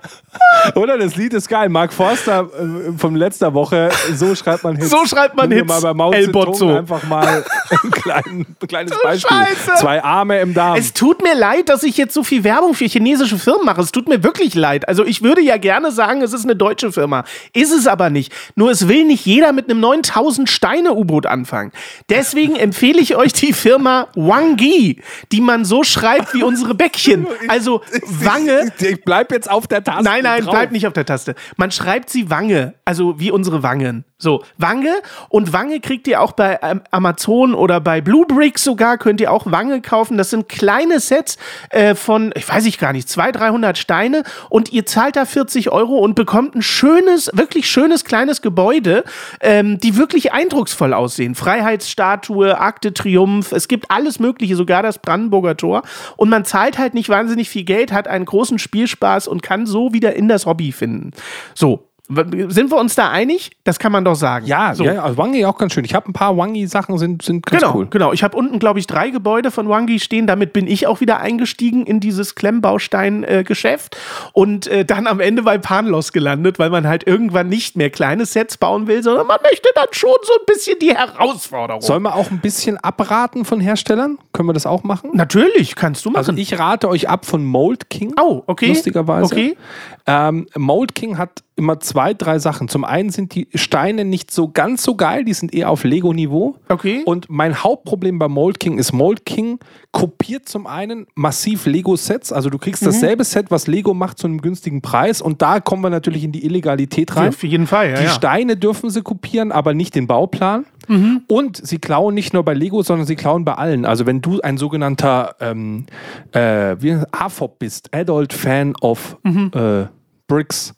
[0.76, 1.70] Oder das Lied ist geil.
[1.70, 3.90] Mark Forster äh, von letzter Woche.
[4.14, 4.90] So schreibt man Hits.
[4.90, 5.68] So schreibt man Hits.
[5.68, 7.44] Mal bei Mao einfach mal
[7.84, 9.38] ein klein, kleines oh, Beispiel.
[9.38, 9.72] Scheiße.
[9.78, 10.78] Zwei Arme im Darm.
[10.78, 13.82] Es tut mir leid, dass ich jetzt so viel Werbung für chinesische Firmen mache.
[13.82, 14.88] Es tut mir wirklich leid.
[14.88, 17.24] Also ich würde ja gerne sagen, es ist eine deutsche Firma.
[17.54, 18.32] Ist es aber nicht.
[18.56, 21.72] Nur es will nicht jeder mit einem 9000 Steine U-Boot anfangen.
[22.10, 24.87] Deswegen empfehle ich euch die Firma Wang Yi.
[25.32, 27.28] Die man so schreibt wie unsere Bäckchen.
[27.48, 28.72] Also Wange.
[28.80, 30.04] Ich bleib jetzt auf der Taste.
[30.04, 30.54] Nein, nein, drauf.
[30.54, 31.36] bleib nicht auf der Taste.
[31.56, 34.04] Man schreibt sie Wange, also wie unsere Wangen.
[34.20, 34.96] So, Wange
[35.30, 39.32] und Wange kriegt ihr auch bei ähm, Amazon oder bei Blue Bricks sogar, könnt ihr
[39.32, 40.18] auch Wange kaufen.
[40.18, 41.38] Das sind kleine Sets
[41.70, 45.72] äh, von, ich weiß ich gar nicht, 200, 300 Steine und ihr zahlt da 40
[45.72, 49.04] Euro und bekommt ein schönes, wirklich schönes kleines Gebäude,
[49.40, 51.36] ähm, die wirklich eindrucksvoll aussehen.
[51.36, 55.84] Freiheitsstatue, Akte Triumph, es gibt alles Mögliche, sogar das Brandenburger Tor.
[56.16, 59.94] Und man zahlt halt nicht wahnsinnig viel Geld, hat einen großen Spielspaß und kann so
[59.94, 61.12] wieder in das Hobby finden.
[61.54, 61.87] So.
[62.10, 63.52] Sind wir uns da einig?
[63.66, 64.46] Das kann man doch sagen.
[64.46, 64.84] Ja, so.
[64.86, 65.84] ja, also Wangi auch ganz schön.
[65.84, 67.88] Ich habe ein paar Wangi-Sachen, sind, sind ganz Genau, cool.
[67.90, 68.14] genau.
[68.14, 70.26] Ich habe unten, glaube ich, drei Gebäude von Wangi stehen.
[70.26, 73.98] Damit bin ich auch wieder eingestiegen in dieses Klemmbaustein-Geschäft
[74.34, 78.26] und äh, dann am Ende bei Panlos gelandet, weil man halt irgendwann nicht mehr kleine
[78.26, 81.82] Sets bauen will, sondern man möchte dann schon so ein bisschen die Herausforderung.
[81.82, 84.18] Sollen wir auch ein bisschen abraten von Herstellern?
[84.38, 85.10] Können wir das auch machen?
[85.14, 86.18] Natürlich, kannst du machen.
[86.20, 88.14] Also ich rate euch ab von Mold King.
[88.22, 88.68] Oh, okay.
[88.68, 89.34] Lustigerweise.
[89.34, 89.58] Okay.
[90.06, 92.68] Ähm, Mold King hat immer zwei, drei Sachen.
[92.68, 96.56] Zum einen sind die Steine nicht so ganz so geil, die sind eher auf Lego-Niveau.
[96.70, 97.02] Okay.
[97.06, 99.58] Und mein Hauptproblem bei Mold King ist, Mold King
[99.92, 102.32] kopiert zum einen massiv Lego-Sets.
[102.32, 102.62] Also du Mhm.
[102.62, 105.20] kriegst dasselbe Set, was Lego macht, zu einem günstigen Preis.
[105.20, 107.30] Und da kommen wir natürlich in die Illegalität rein.
[107.30, 107.98] Auf jeden Fall, ja.
[107.98, 108.10] Die ja.
[108.12, 110.68] Steine dürfen sie kopieren, aber nicht den Bauplan.
[110.88, 111.22] Mhm.
[111.28, 113.86] Und sie klauen nicht nur bei Lego, sondern sie klauen bei allen.
[113.86, 115.86] Also wenn du ein sogenannter ähm,
[116.32, 119.52] äh, wie, AFOP bist, Adult Fan of Mhm.
[119.54, 119.86] äh,
[120.28, 120.74] Bricks,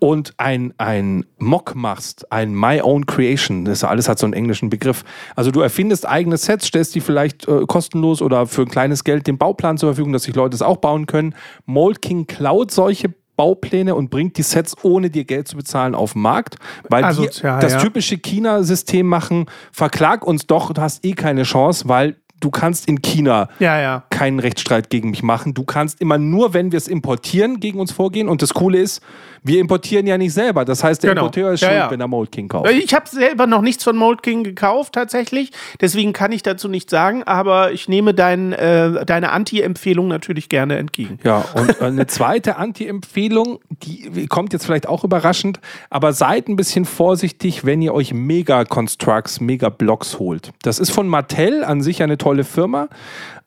[0.00, 4.70] und ein, ein Mock machst, ein My Own Creation, das alles hat so einen englischen
[4.70, 5.04] Begriff.
[5.36, 9.26] Also du erfindest eigene Sets, stellst die vielleicht äh, kostenlos oder für ein kleines Geld
[9.26, 11.34] den Bauplan zur Verfügung, dass sich Leute es auch bauen können.
[11.64, 16.12] Mold King klaut solche Baupläne und bringt die Sets, ohne dir Geld zu bezahlen, auf
[16.12, 16.56] den Markt,
[16.88, 17.78] weil die Asozial, das ja.
[17.80, 23.00] typische China-System machen, verklag uns doch, du hast eh keine Chance, weil du kannst in
[23.00, 24.02] China Ja, ja.
[24.10, 25.54] keinen Rechtsstreit gegen mich machen.
[25.54, 28.28] Du kannst immer nur, wenn wir es importieren, gegen uns vorgehen.
[28.28, 29.00] Und das Coole ist,
[29.42, 30.64] wir importieren ja nicht selber.
[30.64, 31.22] Das heißt, der Genau.
[31.22, 31.90] Importeur ist Ja, schuld, ja.
[31.90, 32.70] wenn er Mold King kauft.
[32.70, 35.50] Ich habe selber noch nichts von Mold King gekauft, tatsächlich.
[35.80, 40.76] Deswegen kann ich dazu nichts sagen, aber ich nehme dein, äh, deine Anti-Empfehlung natürlich gerne
[40.78, 41.18] entgegen.
[41.24, 46.84] Ja, und eine zweite Anti-Empfehlung, die kommt jetzt vielleicht auch überraschend, aber seid ein bisschen
[46.84, 50.52] vorsichtig, wenn ihr euch Mega-Constructs, Mega-Blocks holt.
[50.62, 52.88] Das ist von Mattel an sich eine tolle Firma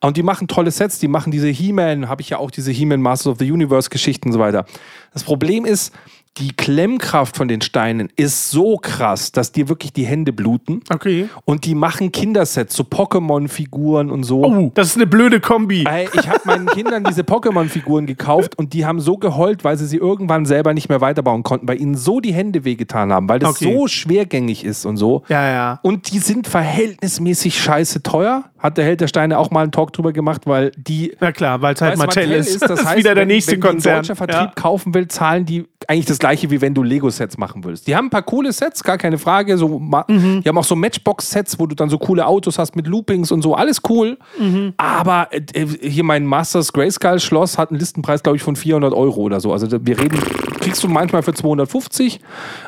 [0.01, 3.01] und die machen tolle Sets, die machen diese He-Man, habe ich ja auch diese He-Man
[3.01, 4.65] Masters of the Universe Geschichten und so weiter.
[5.13, 5.93] Das Problem ist,
[6.37, 10.81] die Klemmkraft von den Steinen ist so krass, dass dir wirklich die Hände bluten.
[10.93, 11.29] Okay.
[11.45, 14.43] Und die machen Kindersets, so Pokémon-Figuren und so.
[14.43, 15.85] Oh, das ist eine blöde Kombi.
[15.87, 19.85] Ey, ich habe meinen Kindern diese Pokémon-Figuren gekauft und die haben so geheult, weil sie
[19.85, 23.39] sie irgendwann selber nicht mehr weiterbauen konnten, weil ihnen so die Hände wehgetan haben, weil
[23.39, 23.73] das Okay.
[23.73, 25.23] so schwergängig ist und so.
[25.29, 25.79] Ja, ja.
[25.83, 28.45] Und die sind verhältnismäßig scheiße teuer.
[28.57, 31.61] Hat der Held der Steine auch mal einen Talk drüber gemacht, weil die Na klar,
[31.61, 32.61] weil es halt Weil's Mattel, ist.
[32.63, 33.93] Das heißt, wieder der wenn, nächste wenn Konzern.
[33.97, 34.51] ein deutscher Vertrieb Ja.
[34.55, 37.85] kaufen will, zahlen die eigentlich das gleiche, wie wenn du Lego-Sets machen würdest.
[37.85, 39.59] Die haben ein paar coole Sets, gar keine Frage.
[39.59, 40.41] So, Mhm.
[40.41, 43.43] Die haben auch so Matchbox-Sets, wo du dann so coole Autos hast mit Loopings und
[43.43, 44.17] so, alles cool.
[44.39, 44.73] Mhm.
[44.77, 49.21] Aber äh, äh, hier mein Masters Grayskull-Schloss hat einen Listenpreis, glaube ich, von 400 Euro
[49.21, 49.53] oder so.
[49.53, 50.19] Also wir reden,
[50.59, 52.19] kriegst du manchmal für 250,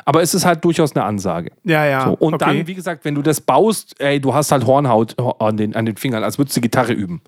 [0.04, 1.50] aber es ist halt durchaus eine Ansage.
[1.64, 2.04] Ja, ja.
[2.04, 2.44] So, und okay.
[2.58, 5.84] dann, wie gesagt, wenn du das baust, ey, du hast halt Hornhaut an den, an
[5.84, 7.22] den Fingern, als würdest du Gitarre üben.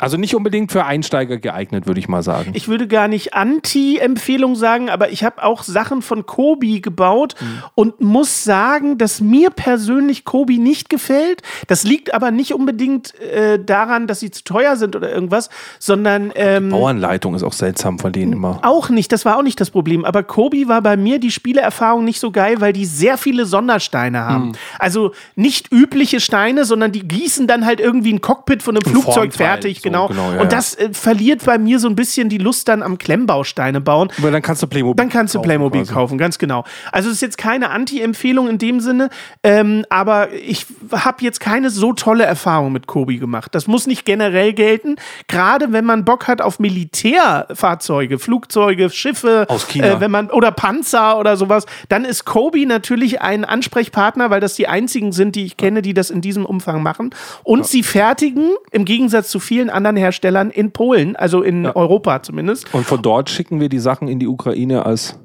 [0.00, 2.52] Also nicht unbedingt für Einsteiger geeignet, würde ich mal sagen.
[2.54, 7.62] Ich würde gar nicht Anti-Empfehlung sagen, aber ich habe auch Sachen von Kobi gebaut Mhm.
[7.74, 11.42] und muss sagen, dass mir persönlich Kobi nicht gefällt.
[11.66, 16.32] Das liegt aber nicht unbedingt äh, daran, dass sie zu teuer sind oder irgendwas, sondern
[16.34, 18.60] ähm, Bauanleitung ist auch seltsam von denen immer.
[18.62, 19.12] auch nicht.
[19.12, 20.04] Das war auch nicht das Problem.
[20.04, 24.20] Aber Kobi war bei mir die Spieleerfahrung nicht so geil, weil die sehr viele Sondersteine
[24.20, 24.44] haben.
[24.48, 24.52] Hm.
[24.78, 29.14] Also nicht übliche Steine, sondern die gießen dann halt irgendwie ein Cockpit von einem Flugzeug
[29.34, 29.76] Formteil, fertig.
[29.78, 30.08] so, genau.
[30.08, 32.98] genau, ja, Und das äh, verliert bei mir so ein bisschen die Lust dann am
[32.98, 34.10] Klemmbausteine bauen.
[34.18, 35.92] Aber dann kannst du Playmobil Dann kannst du kaufen Playmobil quasi.
[35.92, 36.64] kaufen, ganz genau.
[36.92, 39.10] Also es ist jetzt keine Anti-Empfehlung in dem Sinne,
[39.42, 43.54] ähm, aber ich habe jetzt keine so tolle Erfahrung mit Kobi gemacht.
[43.54, 44.96] Das muss nicht generell gelten.
[45.28, 49.86] Gerade wenn man Bock hat auf Militärfahrzeuge, Flugzeuge, Schiffe, Aus China.
[49.86, 54.54] Äh, wenn man oder Panzer oder sowas, dann ist Kobi natürlich ein Ansprechpartner, weil das
[54.54, 57.10] die einzigen sind, die ich kenne, die das in diesem Umfang machen.
[57.42, 62.72] Und sie fertigen im Gegensatz zu vielen anderen Herstellern in Polen, also in Europa zumindest.
[62.74, 65.18] Und von dort schicken wir die Sachen in die Ukraine als.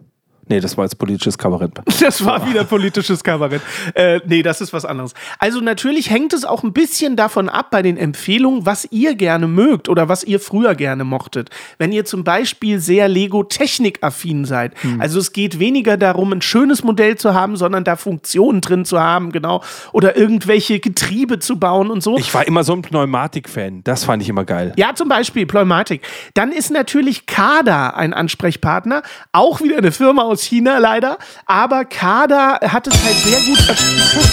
[0.52, 1.72] Nee, das war jetzt politisches Kabarett.
[2.02, 3.62] Das war wieder politisches Kabarett.
[3.94, 5.14] Äh, nee, das ist was anderes.
[5.40, 9.48] Also natürlich hängt es auch ein bisschen davon ab bei den Empfehlungen, was ihr gerne
[9.48, 11.52] mögt oder was ihr früher gerne mochtet.
[11.78, 14.74] Wenn ihr zum Beispiel sehr Lego-Technik-affin seid.
[15.00, 19.00] Also es geht weniger darum, ein schönes Modell zu haben, sondern da Funktionen drin zu
[19.00, 19.64] haben, genau.
[19.94, 22.18] Oder irgendwelche Getriebe zu bauen und so.
[22.18, 23.84] Ich war immer so ein Pneumatik-Fan.
[23.84, 24.74] Das fand ich immer geil.
[24.76, 26.02] Ja, zum Beispiel Pneumatik.
[26.34, 29.04] Dann ist natürlich Kada ein Ansprechpartner.
[29.32, 31.18] Auch wieder eine Firma aus China leider.
[31.46, 33.60] Aber Kada hat es halt sehr gut.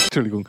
[0.05, 0.47] Entschuldigung.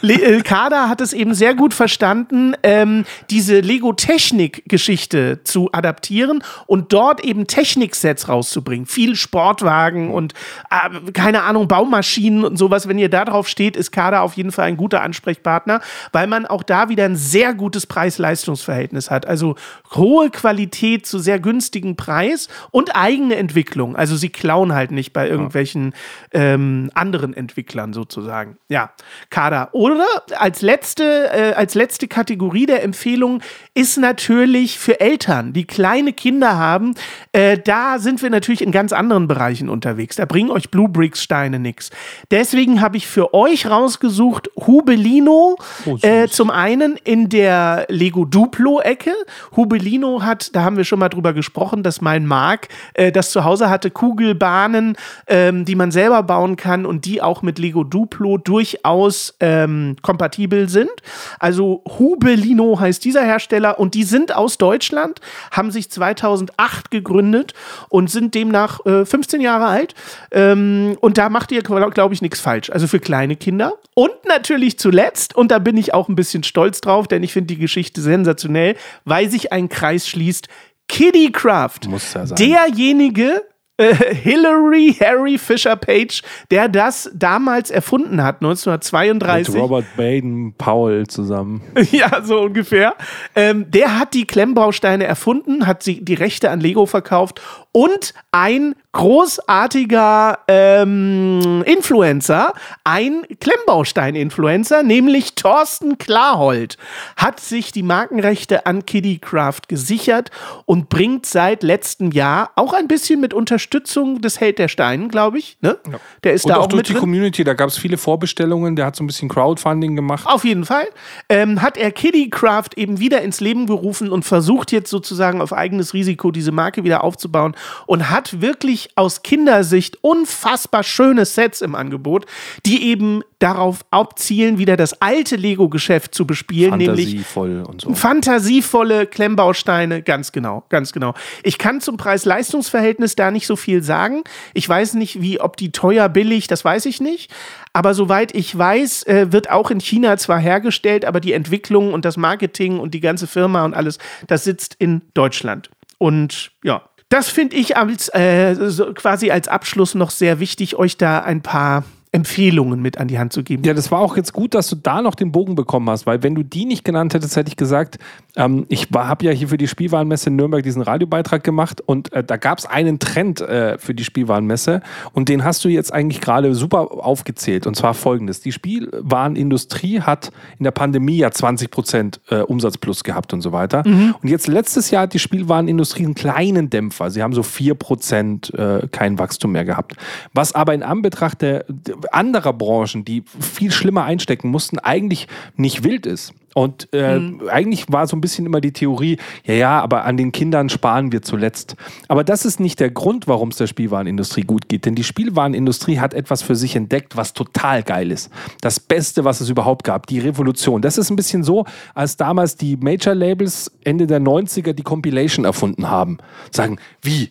[0.00, 6.92] Le äh, Kader hat es eben sehr gut verstanden, ähm, diese Lego-Technik-Geschichte zu adaptieren und
[6.92, 8.86] dort eben Techniksets rauszubringen.
[8.86, 10.34] Viel Sportwagen und
[10.70, 12.88] äh, keine Ahnung, Baumaschinen und sowas.
[12.88, 15.80] Wenn ihr da drauf steht, ist Kader auf jeden Fall ein guter Ansprechpartner,
[16.12, 19.26] weil man auch da wieder ein sehr gutes Preis-Leistungs-Verhältnis hat.
[19.26, 19.56] Also
[19.94, 23.96] hohe Qualität zu sehr günstigen Preis und eigene Entwicklung.
[23.96, 25.94] Also sie klauen halt nicht bei irgendwelchen
[26.32, 28.56] ähm, anderen Entwicklern sozusagen.
[28.68, 28.92] Ja,
[29.30, 29.70] Kader.
[29.80, 30.04] Oder
[30.36, 33.40] als letzte, äh, als letzte Kategorie der Empfehlung
[33.72, 36.92] ist natürlich für Eltern, die kleine Kinder haben.
[37.32, 40.16] Äh, da sind wir natürlich in ganz anderen Bereichen unterwegs.
[40.16, 41.88] Da bringen euch Blue Bricks Steine nichts.
[42.30, 45.56] Deswegen habe ich für euch rausgesucht Hubelino.
[45.86, 49.14] Oh, äh, zum einen in der Lego Duplo-Ecke.
[49.56, 53.44] Hubelino hat, da haben wir schon mal drüber gesprochen, dass mein Mark äh, das zu
[53.44, 58.36] Hause hatte, Kugelbahnen, ähm, die man selber bauen kann und die auch mit Lego Duplo
[58.36, 59.69] durchaus ähm,
[60.02, 60.90] kompatibel sind.
[61.38, 67.54] Also Hubelino heißt dieser Hersteller und die sind aus Deutschland, haben sich 2008 gegründet
[67.88, 69.94] und sind demnach äh, 15 Jahre alt.
[70.30, 72.70] Ähm, und da macht ihr, glaube ich, nichts falsch.
[72.70, 73.74] Also für kleine Kinder.
[73.94, 77.54] Und natürlich zuletzt, und da bin ich auch ein bisschen stolz drauf, denn ich finde
[77.54, 80.48] die Geschichte sensationell, weil sich ein Kreis schließt.
[80.88, 81.88] Kiddycraft.
[81.88, 82.36] Muss ja sein.
[82.36, 83.42] Derjenige,
[83.80, 89.54] äh, Hillary Harry Fisher Page, der das damals erfunden hat, Mit 1932.
[89.54, 91.62] Robert Baden Powell zusammen.
[91.90, 92.94] Ja, so ungefähr.
[93.34, 97.40] Ähm, der hat die Klemmbausteine erfunden, hat sie die Rechte an Lego verkauft
[97.72, 106.76] und ein großartiger ähm, Influencer, ein Klemmbaustein-Influencer, nämlich Thorsten Klarhold,
[107.16, 110.30] hat sich die Markenrechte an Kiddycraft gesichert
[110.64, 115.38] und bringt seit letztem Jahr auch ein bisschen mit Unterstützung des Held der Steinen, glaube
[115.38, 115.56] ich.
[115.60, 115.78] Ne?
[116.24, 117.00] Der ist Und da auch auch durch mit die drin.
[117.00, 120.26] Community, da gab es viele Vorbestellungen, der hat so ein bisschen Crowdfunding gemacht.
[120.26, 120.86] Auf jeden Fall.
[121.28, 125.94] Ähm, hat er Kiddycraft eben wieder ins Leben gerufen und versucht jetzt sozusagen auf eigenes
[125.94, 127.54] Risiko diese Marke wieder aufzubauen
[127.86, 132.26] und hat wirklich aus Kindersicht unfassbar schöne Sets im Angebot,
[132.66, 137.94] die eben darauf abzielen, wieder das alte Lego-Geschäft zu bespielen, nämlich Fantasievoll und so.
[137.94, 141.14] fantasievolle Klemmbausteine, ganz genau, ganz genau.
[141.42, 144.22] Ich kann zum Preis-Leistungs-Verhältnis da nicht so viel sagen.
[144.52, 147.32] Ich weiß nicht, wie, ob die teuer, billig, das weiß ich nicht.
[147.72, 152.04] Aber soweit ich weiß, äh, wird auch in China zwar hergestellt, aber die Entwicklung und
[152.04, 155.70] das Marketing und die ganze Firma und alles, das sitzt in Deutschland.
[156.02, 158.56] Und ja, das finde ich als, äh,
[158.94, 163.32] quasi als Abschluss noch sehr wichtig, euch da ein paar Empfehlungen mit an die Hand
[163.32, 163.62] zu geben.
[163.64, 166.22] Ja, das war auch jetzt gut, dass du da noch den Bogen bekommen hast, weil
[166.22, 167.98] wenn du die nicht genannt hättest, hätte ich gesagt,
[168.36, 172.22] ähm, ich habe ja hier für die Spielwarenmesse in Nürnberg diesen Radiobeitrag gemacht und äh,
[172.24, 176.20] da gab es einen Trend äh, für die Spielwarenmesse und den hast du jetzt eigentlich
[176.20, 178.40] gerade super aufgezählt und zwar folgendes.
[178.40, 183.84] Die Spielwarenindustrie hat in der Pandemie ja 20 Prozent äh, Umsatzplus gehabt und so weiter
[184.22, 187.10] und jetzt letztes Jahr hat die Spielwarenindustrie einen kleinen Dämpfer.
[187.10, 189.96] Sie haben so 4 Prozent äh, kein Wachstum mehr gehabt.
[190.32, 195.84] Was aber in Anbetracht der, der anderer Branchen, die viel schlimmer einstecken mussten, eigentlich nicht
[195.84, 196.34] wild ist.
[196.54, 200.32] Und äh, eigentlich war so ein bisschen immer die Theorie, ja, ja, aber an den
[200.32, 201.76] Kindern sparen wir zuletzt.
[202.08, 204.84] Aber das ist nicht der Grund, warum es der Spielwarenindustrie gut geht.
[204.84, 208.30] Denn die Spielwarenindustrie hat etwas für sich entdeckt, was total geil ist.
[208.60, 210.82] Das Beste, was es überhaupt gab, die Revolution.
[210.82, 215.88] Das ist ein bisschen so, als damals die Major-Labels Ende der 90er die Compilation erfunden
[215.88, 216.18] haben.
[216.50, 217.30] Sagen, wie?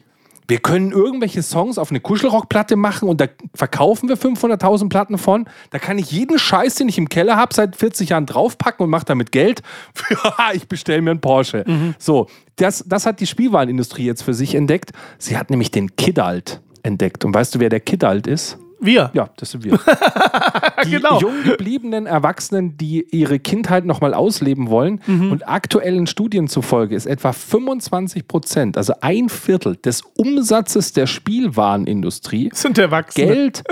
[0.49, 5.45] Wir können irgendwelche Songs auf eine Kuschelrockplatte machen und da verkaufen wir 500.000 Platten von.
[5.69, 8.89] Da kann ich jeden Scheiß, den ich im Keller habe, seit 40 Jahren draufpacken und
[8.89, 9.61] mache damit Geld.
[10.53, 11.63] ich bestelle mir einen Porsche.
[11.99, 14.91] So, das, das hat die Spielwarenindustrie jetzt für sich entdeckt.
[15.19, 17.25] Sie hat nämlich den Kidalt entdeckt.
[17.25, 18.57] Und weißt du, wer der Kidalt ist?
[18.81, 19.11] Wir.
[19.13, 19.79] Ja, das sind wir.
[20.85, 21.19] Die Genau.
[21.19, 25.01] jung gebliebenen Erwachsenen, die ihre Kindheit nochmal ausleben wollen.
[25.07, 25.31] Mhm.
[25.31, 32.49] Und aktuellen Studien zufolge ist etwa 25 Prozent, also ein Viertel des Umsatzes der Spielwarenindustrie,
[32.53, 33.27] Sind Erwachsene.
[33.27, 33.63] Geld,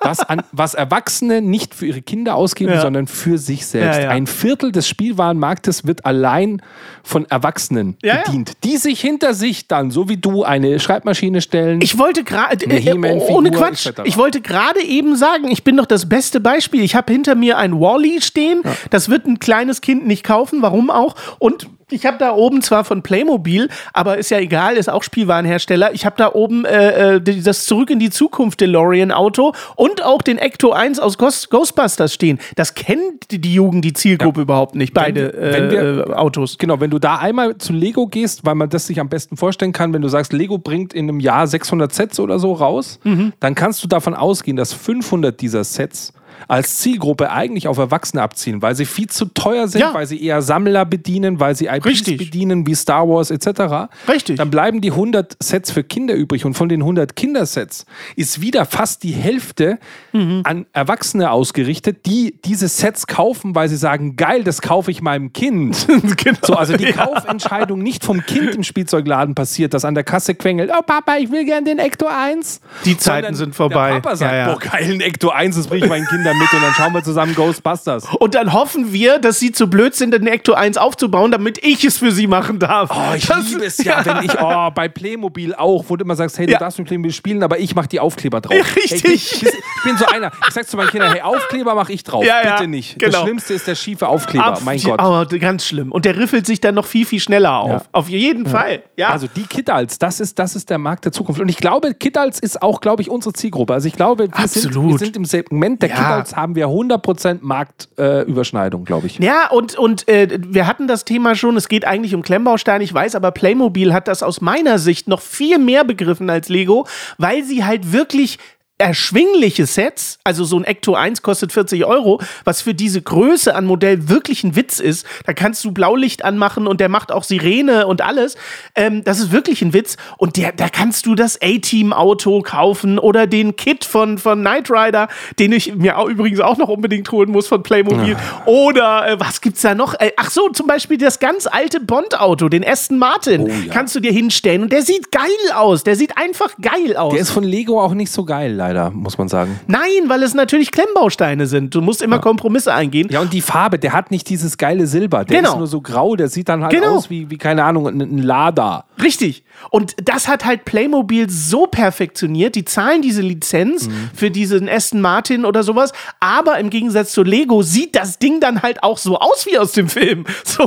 [0.00, 2.80] was, an, was Erwachsene nicht für ihre Kinder ausgeben, Ja.
[2.80, 3.98] sondern für sich selbst.
[3.98, 4.10] Ja, ja.
[4.10, 6.62] Ein Viertel des Spielwarenmarktes wird allein
[7.02, 11.80] von Erwachsenen bedient, die sich hinter sich dann, so wie du, eine Schreibmaschine stellen.
[11.82, 12.92] Ich wollte gerade, äh,
[13.28, 14.02] ohne Quatsch, etc.
[14.04, 16.82] ich wollte gerade eben sagen, ich bin doch das beste Beispiel.
[16.82, 20.90] Ich habe hinter mir ein Wally stehen, das wird ein kleines Kind nicht kaufen, warum
[20.90, 21.14] auch?
[21.38, 25.92] Und ich habe da oben zwar von Playmobil, aber ist ja egal, ist auch Spielwarenhersteller.
[25.94, 30.22] Ich habe da oben äh, äh, das Zurück in die Zukunft DeLorean Auto und auch
[30.22, 32.38] den Ecto 1 aus Ghost Ghostbusters stehen.
[32.56, 36.58] Das kennt die, Jugend, die Zielgruppe überhaupt nicht, beide wir- wenn wir- äh, äh, Autos.
[36.58, 39.72] Genau, wenn du da einmal zu Lego gehst, weil man das sich am besten vorstellen
[39.72, 43.32] kann, wenn du sagst, Lego bringt in einem Jahr 600 Sets oder so raus, Mhm.
[43.40, 46.12] dann kannst du davon ausgehen, dass 500 dieser Sets
[46.48, 49.94] als Zielgruppe eigentlich auf Erwachsene abzielen, weil sie viel zu teuer sind, Ja.
[49.94, 52.18] weil sie eher Sammler bedienen, weil sie IPs Richtig.
[52.18, 53.88] bedienen wie Star Wars etc.
[54.08, 54.36] Richtig.
[54.36, 58.64] Dann bleiben die 100 Sets für Kinder übrig und von den 100 Kindersets ist wieder
[58.66, 59.78] fast die Hälfte
[60.12, 60.40] Mhm.
[60.44, 65.32] an Erwachsene ausgerichtet, die diese Sets kaufen, weil sie sagen, geil, das kaufe ich meinem
[65.32, 65.86] Kind.
[66.16, 66.38] genau.
[66.44, 70.70] So, also die Kaufentscheidung nicht vom Kind im Spielzeugladen passiert, das an der Kasse quengelt,
[70.76, 72.60] oh Papa, ich will gern den Ecto 1.
[72.84, 73.92] Die Zeiten sind vorbei.
[73.92, 74.52] Der Papa sagt, Ja, ja.
[74.52, 77.02] boah, geil, ein Ecto 1, das bringe ich meinen Kindern mit und dann schauen wir
[77.02, 78.06] zusammen Ghostbusters.
[78.18, 81.84] Und dann hoffen wir, dass sie zu blöd sind, den Ecto 1 aufzubauen, damit ich
[81.84, 82.90] es für sie machen darf.
[82.94, 86.16] Oh, ich Das- liebe es ja, wenn ich, oh, bei Playmobil auch, wo du immer
[86.16, 86.58] sagst, hey, du Ja.
[86.58, 88.54] darfst mit Playmobil spielen, aber ich mach die Aufkleber drauf.
[88.56, 89.02] Ja, richtig.
[89.04, 90.30] Hey, ich, bin, ich bin so einer.
[90.48, 92.24] Ich sag zu meinen Kindern, hey, Aufkleber mach ich drauf.
[92.24, 92.98] Ja, ja, Bitte nicht.
[92.98, 93.12] genau.
[93.12, 94.46] Das Schlimmste ist der schiefe Aufkleber.
[94.46, 95.00] Ab- mein Gott.
[95.02, 95.92] Oh, ganz schlimm.
[95.92, 97.82] Und der riffelt sich dann noch viel, viel schneller auf.
[97.92, 98.82] Auf jeden Fall.
[98.96, 99.10] Ja.
[99.10, 101.40] Also die Kittals, das ist, das ist der Markt der Zukunft.
[101.40, 103.74] Und ich glaube, Kittals ist auch, glaube ich, unsere Zielgruppe.
[103.74, 104.92] Also ich glaube, wir, sind, Absolut.
[104.92, 105.96] wir sind im Segment der Ja.
[106.14, 109.18] Kittals, haben wir 100% Marktüberschneidung, äh, glaube ich.
[109.18, 112.92] Ja, und, und äh, wir hatten das Thema schon, es geht eigentlich um Klemmbausteine, ich
[112.92, 116.86] weiß, aber Playmobil hat das aus meiner Sicht noch viel mehr begriffen als Lego,
[117.18, 118.38] weil sie halt wirklich
[118.78, 123.66] erschwingliche Sets, also so ein Ecto 1 kostet 40 Euro, was für diese Größe an
[123.66, 125.06] Modell wirklich ein Witz ist.
[125.26, 128.36] Da kannst du Blaulicht anmachen und der macht auch Sirene und alles.
[128.74, 129.96] Ähm, das ist wirklich ein Witz.
[130.18, 135.08] Und der, da kannst du das A-Team-Auto kaufen oder den Kit von, von Knight Rider,
[135.38, 138.16] den ich mir auch, übrigens auch noch unbedingt holen muss von Playmobil.
[138.44, 139.94] Oder äh, was gibt's da noch?
[139.94, 143.72] Äh, ach so, zum Beispiel das ganz alte Bond-Auto, den Aston Martin, Oh ja.
[143.72, 144.62] kannst du dir hinstellen.
[144.62, 145.22] Und der sieht geil
[145.54, 145.84] aus.
[145.84, 147.12] Der sieht einfach geil aus.
[147.12, 149.60] Der ist von Lego auch nicht so geil, leider, muss man sagen.
[149.66, 151.74] Nein, weil es natürlich Klemmbausteine sind.
[151.74, 153.08] Du musst immer Kompromisse eingehen.
[153.10, 155.24] Ja, und die Farbe, der hat nicht dieses geile Silber.
[155.24, 155.52] Der Genau.
[155.52, 156.96] ist nur so grau, der sieht dann halt Genau.
[156.96, 158.86] aus wie, wie, keine Ahnung, ein, Lada.
[159.02, 159.44] Richtig.
[159.70, 162.54] Und das hat halt Playmobil so perfektioniert.
[162.54, 164.10] Die zahlen diese Lizenz Mhm.
[164.14, 165.92] für diesen Aston Martin oder sowas.
[166.20, 169.72] Aber im Gegensatz zu Lego sieht das Ding dann halt auch so aus wie aus
[169.72, 170.24] dem Film.
[170.44, 170.64] So.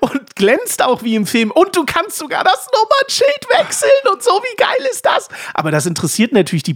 [0.00, 1.50] Und glänzt auch wie im Film.
[1.50, 4.30] Und du kannst sogar das Nummernschild wechseln und so.
[4.30, 5.28] Wie geil ist das?
[5.54, 6.74] Aber das interessiert natürlich die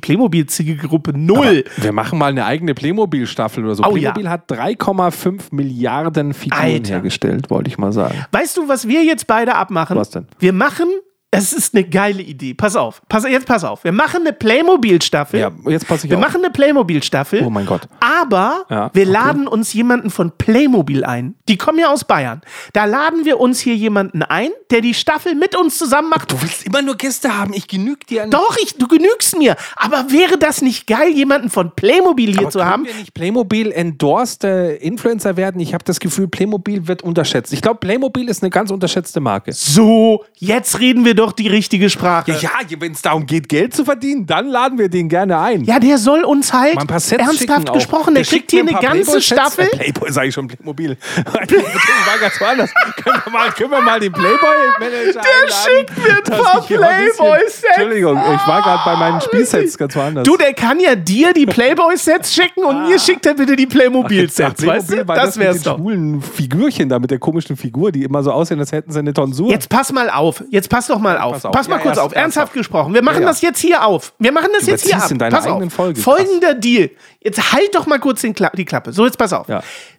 [0.56, 1.64] Playmobil-Zielgruppe null.
[1.76, 3.82] Wir machen mal eine eigene Playmobil-Staffel oder so.
[3.84, 4.30] Oh, Playmobil ja.
[4.30, 6.94] hat 3,5 Milliarden Figuren Alter.
[6.94, 8.24] hergestellt, wollte ich mal sagen.
[8.32, 9.96] Weißt du, was wir jetzt beide abmachen?
[9.96, 10.26] Was denn?
[10.38, 10.86] Wir machen,
[11.36, 12.54] es ist eine geile Idee.
[12.54, 13.84] Pass auf, pass, jetzt pass auf.
[13.84, 15.40] Wir machen eine Playmobil-Staffel.
[15.40, 16.24] Ja, jetzt passe ich Wir auf.
[16.24, 17.42] machen eine Playmobil-Staffel.
[17.44, 17.82] Oh mein Gott.
[18.00, 19.12] Aber Ja, wir okay.
[19.12, 21.34] laden uns jemanden von Playmobil ein.
[21.48, 22.40] Die kommen ja aus Bayern.
[22.72, 26.32] Da laden wir uns hier jemanden ein, der die Staffel mit uns zusammen macht.
[26.32, 27.52] Du willst immer nur Gäste haben.
[27.54, 28.26] Ich genüge dir.
[28.26, 29.56] Doch, ich, du genügst mir.
[29.76, 32.84] Aber wäre das nicht geil, jemanden von Playmobil hier Aber zu haben?
[32.84, 35.60] wir nicht Playmobil endorsed äh, Influencer werden?
[35.60, 37.52] Ich habe das Gefühl, Playmobil wird unterschätzt.
[37.52, 39.52] Ich glaube, Playmobil ist eine ganz unterschätzte Marke.
[39.52, 42.32] So, jetzt reden wir doch die richtige Sprache.
[42.32, 45.64] Ja, ja wenn es darum geht, Geld zu verdienen, dann laden wir den gerne ein.
[45.64, 48.14] Ja, der soll uns halt ernsthaft gesprochen.
[48.14, 49.26] Der, schickt kriegt hier eine ein paar ganze Playboy-Sets.
[49.26, 49.64] Staffel.
[49.64, 50.96] Äh, Playboy sage ich schon, Playmobil.
[51.16, 52.70] ich war ganz woanders.
[53.02, 57.64] können, wir mal, können wir mal den Playboy-Manager Der schickt mir ein paar Playboy-Sets.
[57.76, 60.24] Entschuldigung, ich war gerade bei meinen Spielsets ganz woanders.
[60.24, 64.66] Du, der kann ja dir die Playboy-Sets schicken und mir schickt er bitte die Playmobil-Sets.
[64.66, 65.04] Weißt du?
[65.04, 65.78] Das das, wär's mit den doch.
[65.78, 69.12] schwulen Figürchen da, mit der komischen Figur, die immer so aussehen, als hätten sie eine
[69.12, 69.50] Tonsur.
[69.50, 70.42] Jetzt pass mal auf.
[70.50, 71.32] Jetzt pass doch mal auf.
[71.34, 71.52] pass auf.
[71.52, 72.12] Pass mal Ja, kurz erst- auf.
[72.12, 72.52] Ernsthaft ernsthaft.
[72.54, 72.94] gesprochen.
[72.94, 73.26] Wir machen Ja, ja.
[73.28, 74.12] das jetzt hier auf.
[74.18, 75.10] Wir machen das Du jetzt hier ab.
[75.10, 75.52] in deiner pass auf.
[75.52, 76.00] eigenen Folge.
[76.00, 76.90] Folgender Deal.
[77.20, 78.92] Jetzt halt doch mal kurz Kla die Klappe.
[78.92, 79.46] So, jetzt pass auf.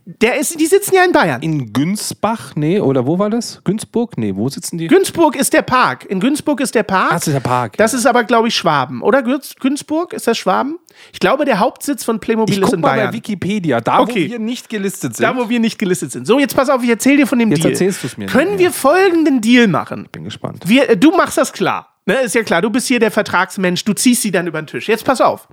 [0.07, 0.13] Ja.
[0.21, 1.41] Der ist, die sitzen ja in Bayern.
[1.41, 3.61] In Günzbach, nee, oder wo war das?
[3.65, 4.17] Günzburg?
[4.17, 4.87] Nee, wo sitzen die?
[4.87, 6.05] Günzburg ist der Park.
[6.05, 7.09] In Günzburg ist der Park.
[7.11, 7.75] Das ist der Park.
[7.77, 9.01] Das ist aber, glaube ich, Schwaben.
[9.01, 10.13] Oder Günz Günzburg?
[10.13, 10.79] Ist das Schwaben?
[11.11, 13.07] Ich glaube, der Hauptsitz von Playmobil ich ist guck in mal Bayern.
[13.09, 14.27] bei Wikipedia, da Okay.
[14.27, 15.25] wo wir nicht gelistet sind.
[15.25, 16.25] Da, wo wir nicht gelistet sind.
[16.25, 17.71] So, jetzt pass auf, ich erzähle dir von dem Jetzt Deal.
[17.73, 18.27] erzählst du's mir.
[18.27, 18.59] Können Ja.
[18.59, 20.07] wir folgenden Deal machen?
[20.11, 20.63] bin gespannt.
[20.65, 21.93] Wir, äh, du machst das klar.
[22.05, 24.67] Ne, ist ja klar, du bist hier der Vertragsmensch, du ziehst sie dann über den
[24.67, 24.87] Tisch.
[24.87, 25.49] Jetzt pass auf.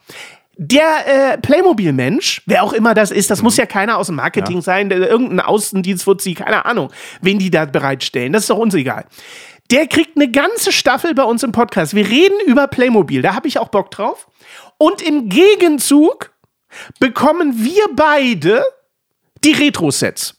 [0.56, 4.60] Der äh, Playmobil-Mensch, wer auch immer das ist, das muss ja keiner aus dem Marketing
[4.60, 6.90] sein, der, irgendein Außendienstfuzzi, keine Ahnung,
[7.20, 8.32] wen die da bereitstellen.
[8.32, 9.04] Das ist doch uns egal.
[9.70, 11.94] Der kriegt eine ganze Staffel bei uns im Podcast.
[11.94, 14.28] Wir reden über Playmobil, da habe ich auch Bock drauf.
[14.78, 16.32] Und im Gegenzug
[17.00, 18.62] bekommen wir beide
[19.44, 20.33] die Retro-Sets.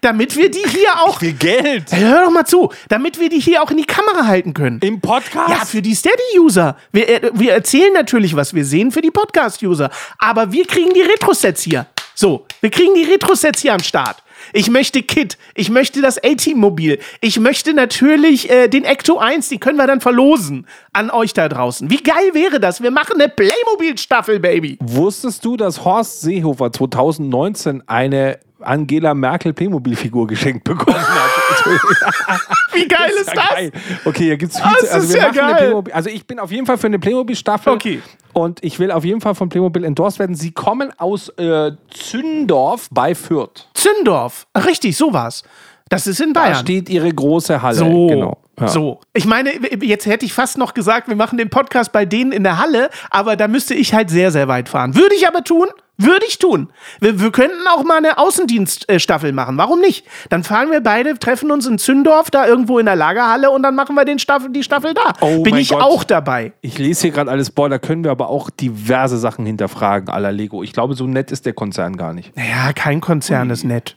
[0.00, 1.18] Damit wir die hier auch.
[1.18, 1.92] Viel Geld.
[1.92, 4.80] Hör doch mal zu, damit wir die hier auch in die Kamera halten können.
[4.82, 5.50] Im Podcast?
[5.50, 6.76] Ja, für die Steady-User.
[6.92, 9.90] Wir, äh, wir erzählen natürlich, was wir sehen für die Podcast-User.
[10.18, 11.86] Aber wir kriegen die Retro-Sets hier.
[12.14, 14.16] So, wir kriegen die Retro-Sets hier am Start.
[14.52, 19.58] Ich möchte Kit, ich möchte das A-Team-Mobil, ich möchte natürlich äh, den Ecto 1, die
[19.58, 21.90] können wir dann verlosen an euch da draußen.
[21.90, 22.82] Wie geil wäre das?
[22.82, 24.78] Wir machen eine Playmobil-Staffel, Baby.
[24.80, 31.30] Wusstest du, dass Horst Seehofer 2019 eine Angela Merkel Playmobil-Figur geschenkt bekommen hat?
[32.72, 33.48] Wie geil ist ja das?
[33.50, 33.72] geil.
[34.04, 36.78] Okay, hier gibt's viel Das zu, also ist ja also ich bin auf jeden Fall
[36.78, 37.72] für eine Playmobil-Staffel.
[37.72, 38.00] Okay.
[38.38, 40.34] Und ich will auf jeden Fall von Playmobil endorsed werden.
[40.34, 43.68] Sie kommen aus äh, Zündorf bei Fürth.
[43.74, 44.46] Zündorf.
[44.66, 45.42] Richtig, so war's.
[45.88, 46.56] Das ist in Da Bayern.
[46.56, 47.76] steht ihre große Halle.
[47.76, 48.38] So, Genau.
[48.60, 48.68] Ja.
[48.68, 49.00] so.
[49.14, 49.50] Ich meine,
[49.82, 52.90] jetzt hätte ich fast noch gesagt, wir machen den Podcast bei denen in der Halle,
[53.10, 54.94] aber da müsste ich halt sehr, sehr weit fahren.
[54.96, 55.68] Würde ich aber tun.
[56.00, 56.68] Würde ich tun.
[57.00, 59.58] Wir, wir könnten auch mal eine Außendienststaffel machen.
[59.58, 60.06] Warum nicht?
[60.30, 63.74] Dann fahren wir beide, treffen uns in Zündorf, da irgendwo in der Lagerhalle und dann
[63.74, 65.14] machen wir den Staffel, die Staffel da.
[65.20, 65.82] Oh Bin ich Gott.
[65.82, 66.52] auch dabei.
[66.60, 70.30] Ich lese hier gerade alles, boah, da können wir aber auch diverse Sachen hinterfragen, aller
[70.30, 70.62] Lego.
[70.62, 72.36] Ich glaube, so nett ist der Konzern gar nicht.
[72.36, 73.96] Naja, kein Konzern ist nett.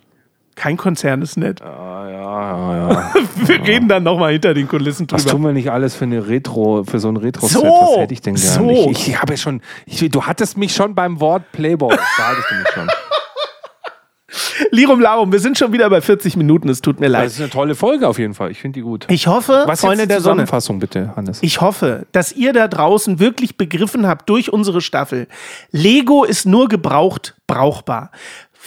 [0.55, 1.59] Kein Konzern ist nett.
[1.59, 3.13] Ja, ja, ja.
[3.47, 5.31] Wir reden dann nochmal hinter den Kulissen Was drüber.
[5.35, 7.59] tun wir nicht alles für eine Retro, für so ein Retro-Set?
[7.59, 8.49] So, Was hätte ich denn gerne?
[8.73, 8.89] so.
[8.91, 11.89] Ich, ich habe ja schon, ich, du hattest mich schon beim Wort Playboy.
[12.17, 12.87] Da hattest du mich schon.
[14.71, 17.25] Lirum Larum, wir sind schon wieder bei 40 Minuten, es tut mir leid.
[17.25, 18.51] Das ist eine tolle Folge auf jeden Fall.
[18.51, 19.05] Ich finde die gut.
[19.09, 21.39] Ich hoffe, Was Freunde der Sonne, Zusammenfassung bitte, Hannes?
[21.41, 25.27] ich hoffe, dass ihr da draußen wirklich begriffen habt durch unsere Staffel,
[25.71, 28.11] Lego ist nur gebraucht brauchbar.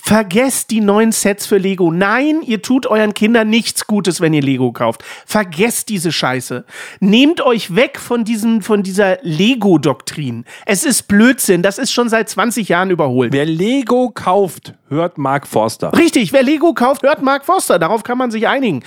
[0.03, 1.91] Vergesst die neuen Sets für Lego.
[1.91, 5.05] Nein, ihr tut euren Kindern nichts Gutes, wenn ihr Lego kauft.
[5.25, 6.65] Vergesst diese Scheiße.
[7.01, 10.45] Nehmt euch weg von diesem, von dieser Lego-Doktrin.
[10.67, 11.63] Es ist Blödsinn.
[11.63, 13.33] Das ist schon seit 20 Jahren überholt.
[13.33, 15.93] Wer Lego kauft, hört Mark Forster.
[15.97, 17.79] Richtig, wer Lego kauft, hört Mark Forster.
[17.79, 18.83] Darauf kann man sich einigen.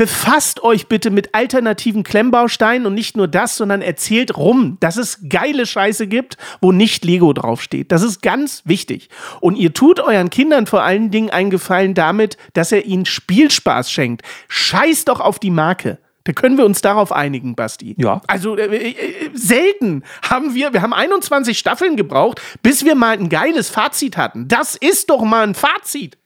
[0.00, 5.18] Befasst euch bitte mit alternativen Klemmbausteinen und nicht nur das, sondern erzählt rum, dass es
[5.28, 7.92] geile Scheiße gibt, wo nicht Lego draufsteht.
[7.92, 9.10] Das ist ganz wichtig.
[9.42, 13.92] Und ihr tut euren Kindern vor allen Dingen einen Gefallen damit, dass er ihnen Spielspaß
[13.92, 14.22] schenkt.
[14.48, 15.98] Scheiß doch auf die Marke.
[16.24, 17.94] Da können wir uns darauf einigen, Basti.
[17.98, 18.22] Ja.
[18.26, 23.28] Also äh, äh, selten haben wir, wir haben 21 Staffeln gebraucht, bis wir mal ein
[23.28, 24.48] geiles Fazit hatten.
[24.48, 26.16] Das ist doch mal ein Fazit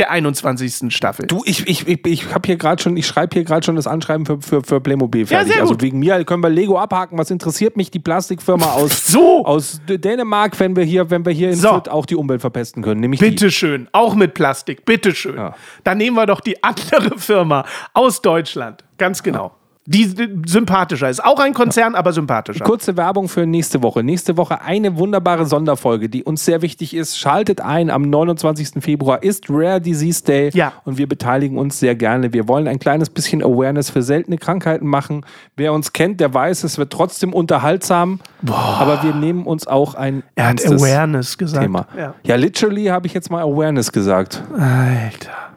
[0.00, 0.92] der 21.
[0.94, 1.26] Staffel.
[1.26, 3.86] Du, ich, ich, ich, ich habe hier gerade schon, ich schreibe hier gerade schon das
[3.86, 5.52] Anschreiben für, für, für Playmobil fertig.
[5.52, 5.82] sehr also gut.
[5.82, 7.18] wegen mir können wir Lego abhaken.
[7.18, 9.44] Was interessiert mich die Plastikfirma aus, So.
[9.44, 11.68] aus Dänemark, wenn wir hier, wenn wir hier in So.
[11.68, 13.00] Fürth auch die Umwelt verpesten können?
[13.00, 13.20] Nämlich.
[13.20, 15.36] Bitteschön, auch mit Plastik, bitteschön.
[15.36, 15.54] Ja.
[15.84, 18.84] Dann nehmen wir doch die andere Firma aus Deutschland.
[18.98, 19.52] Ganz genau.
[19.92, 20.08] Die
[20.46, 21.24] sympathischer ist.
[21.24, 22.64] Auch ein Konzern, aber sympathischer.
[22.64, 24.04] Kurze Werbung für nächste Woche.
[24.04, 27.18] Nächste Woche eine wunderbare Sonderfolge, die uns sehr wichtig ist.
[27.18, 28.84] Schaltet ein, am 29.
[28.84, 30.74] Februar ist Rare Disease Day Ja.
[30.84, 32.32] und wir beteiligen uns sehr gerne.
[32.32, 35.26] Wir wollen ein kleines bisschen Awareness für seltene Krankheiten machen.
[35.56, 40.22] Wer uns kennt, der weiß, es wird trotzdem unterhaltsam, aber wir nehmen uns auch ein
[40.36, 41.64] er hat Awareness gesagt.
[41.64, 41.88] Thema.
[41.98, 42.14] Ja.
[42.22, 44.40] Ja, literally habe ich jetzt mal Awareness gesagt.
[44.56, 45.49] Alter.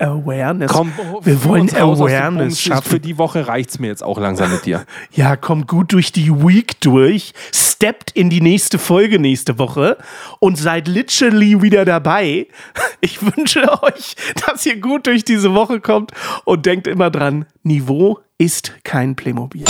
[0.00, 0.70] Awareness.
[0.72, 0.92] Komm,
[1.22, 2.90] wir wollen Awareness schaffen.
[2.90, 4.84] Für die Woche reicht es mir jetzt auch langsam mit dir.
[5.12, 9.96] Ja, kommt gut durch die Week durch, steppt in die nächste Folge nächste Woche
[10.38, 12.46] und seid literally wieder dabei.
[13.00, 16.10] Ich wünsche euch, dass ihr gut durch diese Woche kommt
[16.44, 19.64] und denkt immer dran, Niveau ist kein Playmobil.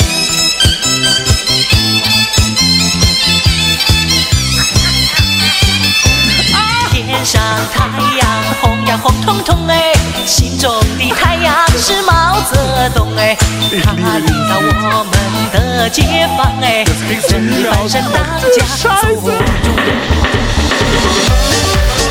[13.83, 15.13] 他领导我们
[15.51, 16.83] 的解放哎，
[17.29, 18.15] 人民翻身当
[18.55, 18.85] 家做
[19.15, 19.31] 主。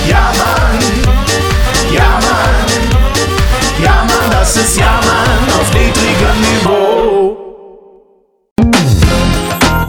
[0.08, 0.78] Ja Mann,
[1.92, 2.54] ja Mann,
[3.82, 7.36] ja Mann, das ist Ja Mann auf niedrigem Niveau.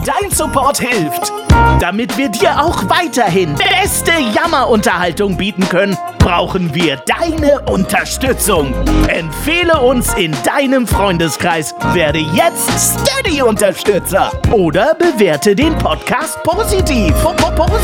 [0.04, 1.32] Dein Support hilft.
[1.80, 5.96] Damit wir dir auch weiterhin beste Jammerunterhaltung bieten können,
[6.29, 8.71] brauchen wir deine Unterstützung.
[9.07, 17.15] Empfehle uns in deinem Freundeskreis, werde jetzt Steady-Unterstützer oder bewerte den Podcast positiv.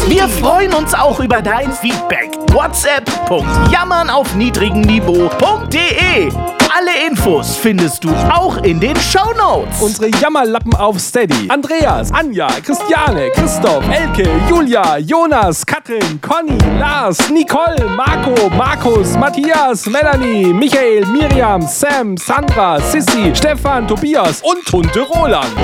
[0.07, 2.29] Wir freuen uns auch über dein Feedback.
[2.51, 6.29] WhatsApp.jammern auf niedrigem Niveau.de
[6.77, 9.81] Alle Infos findest du auch in den Shownotes.
[9.81, 11.49] Unsere Jammerlappen auf Steady.
[11.49, 20.53] Andreas, Anja, Christiane, Christoph, Elke, Julia, Jonas, Katrin, Conny, Lars, Nicole, Marco, Markus, Matthias, Melanie,
[20.53, 25.57] Michael, Miriam, Sam, Sandra, Sissy, Stefan, Tobias und Tunte Roland.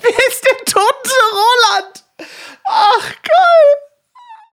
[0.00, 2.04] Wer ist der tote Roland?
[2.64, 3.89] Ach, geil.